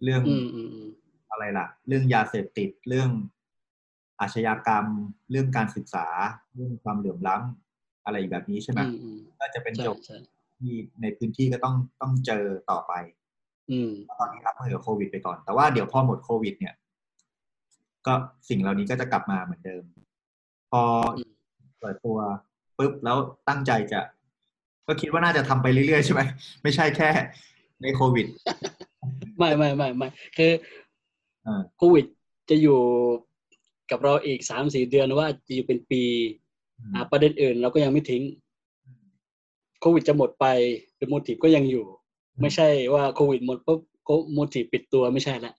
[0.02, 0.22] เรื่อง
[1.30, 3.10] อะไรล่ะ เรื่องยาเสพติดเรื่อง
[4.20, 4.84] อาชญากรรม
[5.30, 6.06] เรื่องการศึกษา
[6.54, 7.65] เรื่องความเหลื่อมล้ำ
[8.06, 8.80] อะไรแบบนี้ใช่ไหม
[9.40, 10.02] ก็จะเป็นโจทย์
[10.58, 12.92] ที่ในพื้นที่ก็ต้องต้องเจอต่อไป
[13.70, 16.74] อืมตอนนี้รับมือกับโควิดไปก่อน แต่ว่าเดี๋ยวพอหมดโควิด เนี่ย
[18.06, 18.14] ก็
[18.48, 19.82] สิ่งเหล่านี้ก็จะกลับมาเหมือนเดิม
[20.70, 20.82] พอ
[21.16, 21.32] อืม
[21.80, 22.18] เปิดตัว
[22.78, 23.16] ปุ๊บแล้ว
[23.48, 24.00] ตั้งใจจะ
[24.86, 26.20] ก็คิดว่าน่าจะทำไปเรื่อยๆใช่ไหม
[26.62, 27.10] ไม่ใช่แค่
[27.82, 28.26] ในโควิด
[29.38, 30.52] ไม่ไม่ไม่ไม่คือ
[31.46, 32.04] อ่าโควิด
[32.50, 32.80] จะอยู่
[33.90, 36.45] กับเราอีกสามสี่เดือนหรือว่าจะอยู่เป็นปีอ่า
[37.10, 38.22] ประเด็นอื่นเราก็ยังไม่ทิ้ง
[39.80, 40.46] โควิดจะหมดไป
[40.96, 41.86] แต่โมทีฟก็ยังอยู่
[42.40, 43.80] ไม่ใช่ว่าโควิดหมดปุ๊บ
[44.32, 45.52] โมทีฟปิดตัวไม่ใช่ละ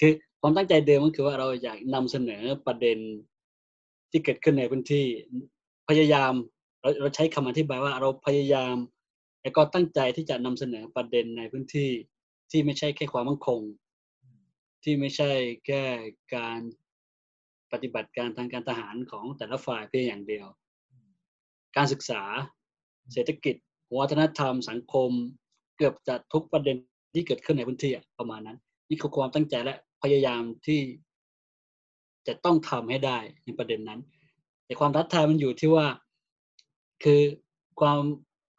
[0.00, 2.98] คือความตั้งใจเดิมก็คือว่าเราอยากนำเสนอประเด็น
[4.10, 5.06] ที่เกิดขึ้นในพื้นที่
[5.88, 6.32] พยายาม
[6.80, 8.76] เราเราใช้คำอธิบายว่าเราพยายาม
[9.42, 11.90] แล้วก็ตั้งใจที่จะนำเสนอประเด็นในพื้นที่
[12.50, 13.60] ที่ไม่ใช่แค่ความมั่นคง
[14.82, 15.30] ที่ไม่ใช่
[15.66, 15.82] แค่
[16.34, 16.60] การ
[17.74, 20.46] ปฏิบัติการทางการทหารของแต่ละฝ่ายเพียงอย่างเดียว
[21.76, 22.22] การศึกษา
[23.12, 23.54] เศรษฐกิจ
[23.98, 25.10] วัฒนธรรม สังคม
[25.76, 26.76] เกือบจะทุกประเด็น
[27.14, 28.58] ที่เกิดขึ้นในพื้นที่อะประมาณนั้น
[28.88, 30.80] นี่คือความตั้งใจและพยายามที่
[32.26, 34.00] จะต้องทำให้ได้ในประเด็นนั้น
[34.64, 35.86] แต่ความท้าทายมันอยู่ที่ว่า
[37.04, 37.20] คือ
[37.80, 38.00] ความ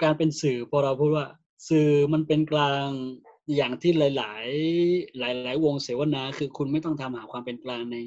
[0.03, 1.27] การเป็นสื่อพอเราพูดว่า
[1.69, 2.87] สื่อมันเป็นกลาง
[3.55, 4.45] อย่างที่หลาย
[4.83, 7.97] ๆ หลาย ๆ วงเสวนา คือคุณไม่ต้องทำหาความเป็นกลางใน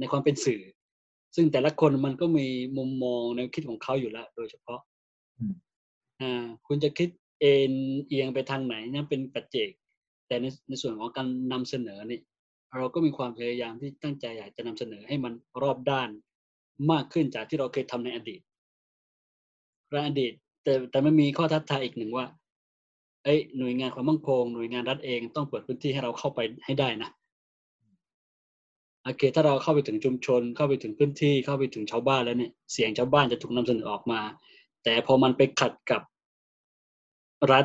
[0.00, 0.62] ในความเป็นสื่อ
[1.36, 2.46] ซึ่งแต่ละคนมันก็มี
[2.78, 4.80] มุมมองแนวคิดของเขาอยู่แล้ว โดยเฉพาะ
[5.38, 5.54] อืม
[6.20, 7.08] อ่าคุณจะคิด
[7.40, 7.74] เอ็น
[8.06, 9.70] เอียงไปทางไหนนั่นเป็นปัจเจก
[10.26, 12.20] แต่ในในส่วนของการนำเสนอนี่
[12.76, 15.32] เราก็มีความพยายามที่ตั้งใจอยากจะนำเสนอให้มัน
[15.62, 16.08] รอบด้าน
[16.92, 18.40] มากขึ้นจากที่เราเคยทำในอดีต
[19.90, 20.32] ในอดีต
[20.64, 22.26] แต่แต่มันมีข้อท้าทายอีกหนึ่งว่า
[23.24, 27.10] เอ้ยหน่วยงานความมั่นคงหน่วยงานรัฐเองต้องเปิดพื้นที่ให้เราเข้าไปให้ได้นะ
[29.04, 34.20] โอเค ถ้าเราเข้าไปถึงชุมชน เข้าไปถึงพื้นที่ เข้าไปถึงชาวบ้านแล้วเนี่ย เสียงชาวบ้านจะถูกนำเสนอออกมา
[34.84, 36.02] แต่พอมันไปขัดกับ
[37.52, 37.64] รัฐ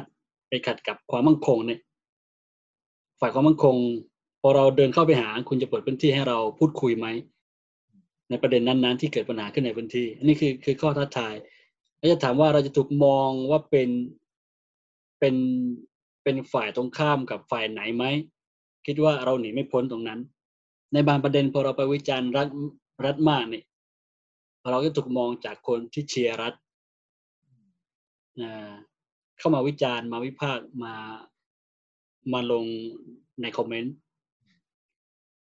[0.50, 1.80] ไปขัดกับความมั่นคงเนี่ย
[3.20, 3.76] ฝ่ายความมั่นคง
[4.42, 7.08] พอเราเดินเข้าไปหา คุณจะเปิดพื้นที่ให้เราพูดคุยไหม
[8.30, 11.34] ในประเด็นนั้นๆ ที่เกิดปัญหาขึ้นในพื้นที่ อันนี้คือคือข้อท้าทาย
[11.98, 13.90] แล้วจะถามว่าเราจะถูกมองว่าเป็น
[15.20, 15.36] เป็น
[16.24, 18.06] เป็นฝ่ายตรงข้ามกับฝ่ายไหนไหม
[18.86, 20.20] คิดว่าเราหนีไม่พ้นตรงนั้น
[20.96, 22.48] ในบางประเด็นพอเราไปวิจารณ์รัฐ
[23.06, 23.66] รัฐมากเนี่ย
[24.72, 26.54] เราก็ถูกมองจากคนที่เชียร์รัฐ
[28.42, 28.74] อ่า
[29.40, 30.94] เข้ามาวิจารณ์มาวิพากษ์มา
[32.34, 32.66] มาลง
[33.42, 33.96] ในคอมเมนต์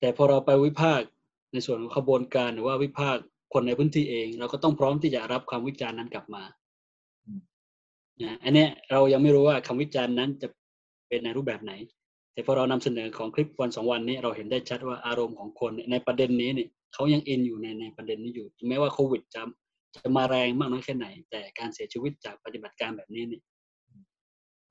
[0.01, 1.09] แต่พอเราไปวิพากษ์
[1.53, 6.45] ในส่วนของขบวนการหรือว่าวิพากษ์คนในพื้นที่เอง เราก็ต้องพร้อมที่จะรับคำวิจารณ์นั้นกลับมา
[7.25, 7.41] อืม
[8.23, 10.49] นะอันเนี้ยเรายังไม่รู้ว่าคำวิจารณ์นั้นจะ
[11.09, 11.73] เป็นในรูปแบบไหน
[12.35, 19.43] แต่พอเรานำเสนอของคลิปวันสองวันนี้เราเห็นได้ชัดว่าอารมณ์ของคนเนี่ยในประเด็นนี้เนี่ยเขายังอินอยู่ในในประเด็นนี้อยู่ถึงแม้ว่าโควิดจะ
[19.97, 23.43] จะมาแรงมากน้อยแค่ไหน แต่การเสียชีวิตจากปฏิบัติการแบบนี้เนี่ย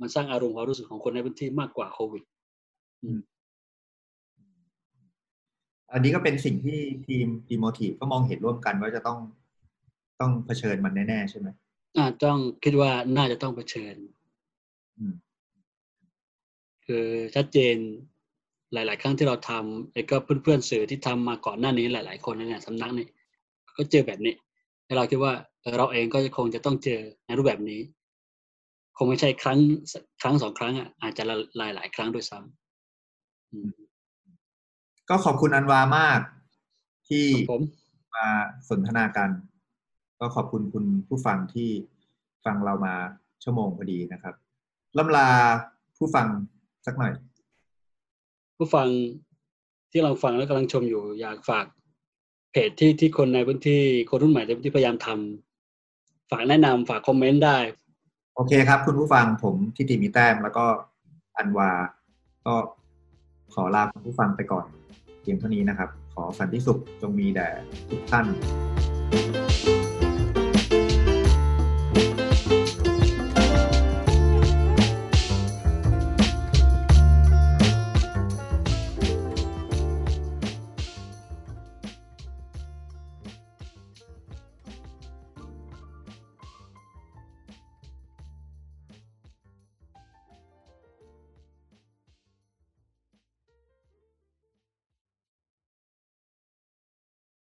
[0.02, 2.24] มันสร้างอารมณ์ความรู้สึกของคนในพื้นที่มากกว่าโควิด
[5.94, 9.20] อันนี้ก็เป็นสิ่งที่ทีมทีมโมทีฟก็มองเห็นร่วมกันว่าจะต้อง
[10.20, 11.48] ต้องเผชิญมันแน่ๆใช่ไหม
[11.98, 13.96] อ่าต้องคิดว่าน่าจะต้องเผชิญ
[14.98, 15.14] อืม
[16.96, 17.76] คือชัดเจน
[18.74, 23.08] หลาย ๆ ครั้งที่เราทำแล้วก็เพื่อน ๆ สื่อที่ทำมาก่อนหน้านี้หลาย ๆคนในเนี่ยสำนักนี่
[23.78, 24.34] ก็เจอแบบนี้
[24.86, 27.82] แล้วเราคิดว่าเออเราเองก็คงจะต้องเจอในรูปแบบนี้
[28.98, 29.60] คงไม่ใช่ครั้ง
[30.22, 31.24] ครั้งสองครั้งอะอาจจะ
[31.58, 33.72] หลายหลายๆครั้งด้วยซ้ำอืม
[35.10, 36.20] ก็ขอบคุณอันวามาก
[37.10, 37.62] ที่ครับผม
[38.16, 38.28] มา
[38.70, 39.30] สนทนากัน
[40.20, 41.70] ก็ขอบคุณคุณผู้ฟังที่
[42.46, 42.96] ฟังเรามา
[43.44, 44.36] ชั่วโมงพอดีนะครับ
[44.98, 45.28] ล่ำลา
[45.98, 46.28] ผู้ฟัง
[46.86, 47.14] สักหน่อย
[48.58, 48.88] ผู้ฟัง
[49.92, 51.66] ที่เราฟังและกำลังชมอยู่ อยากฝาก
[52.52, 57.58] เพจที่ที่คนในพื้นที่คนรุ่นใหม่ในพื้นที่พยายามทำฝากแนะนำฝากคอมเมนต์ได้
[58.36, 60.66] โอเคครับ คุณผู้ฟังผมทิติมีแต้มแล้วก็
[61.38, 61.70] อันวา
[62.46, 62.56] ก็
[63.54, 64.66] ขอลาคุณผู้ฟังไปก่อน
[65.22, 67.48] เพียงเท่านี้นะครับ ขอสันติสุขจงมีแด่
[67.90, 68.26] ทุกท่าน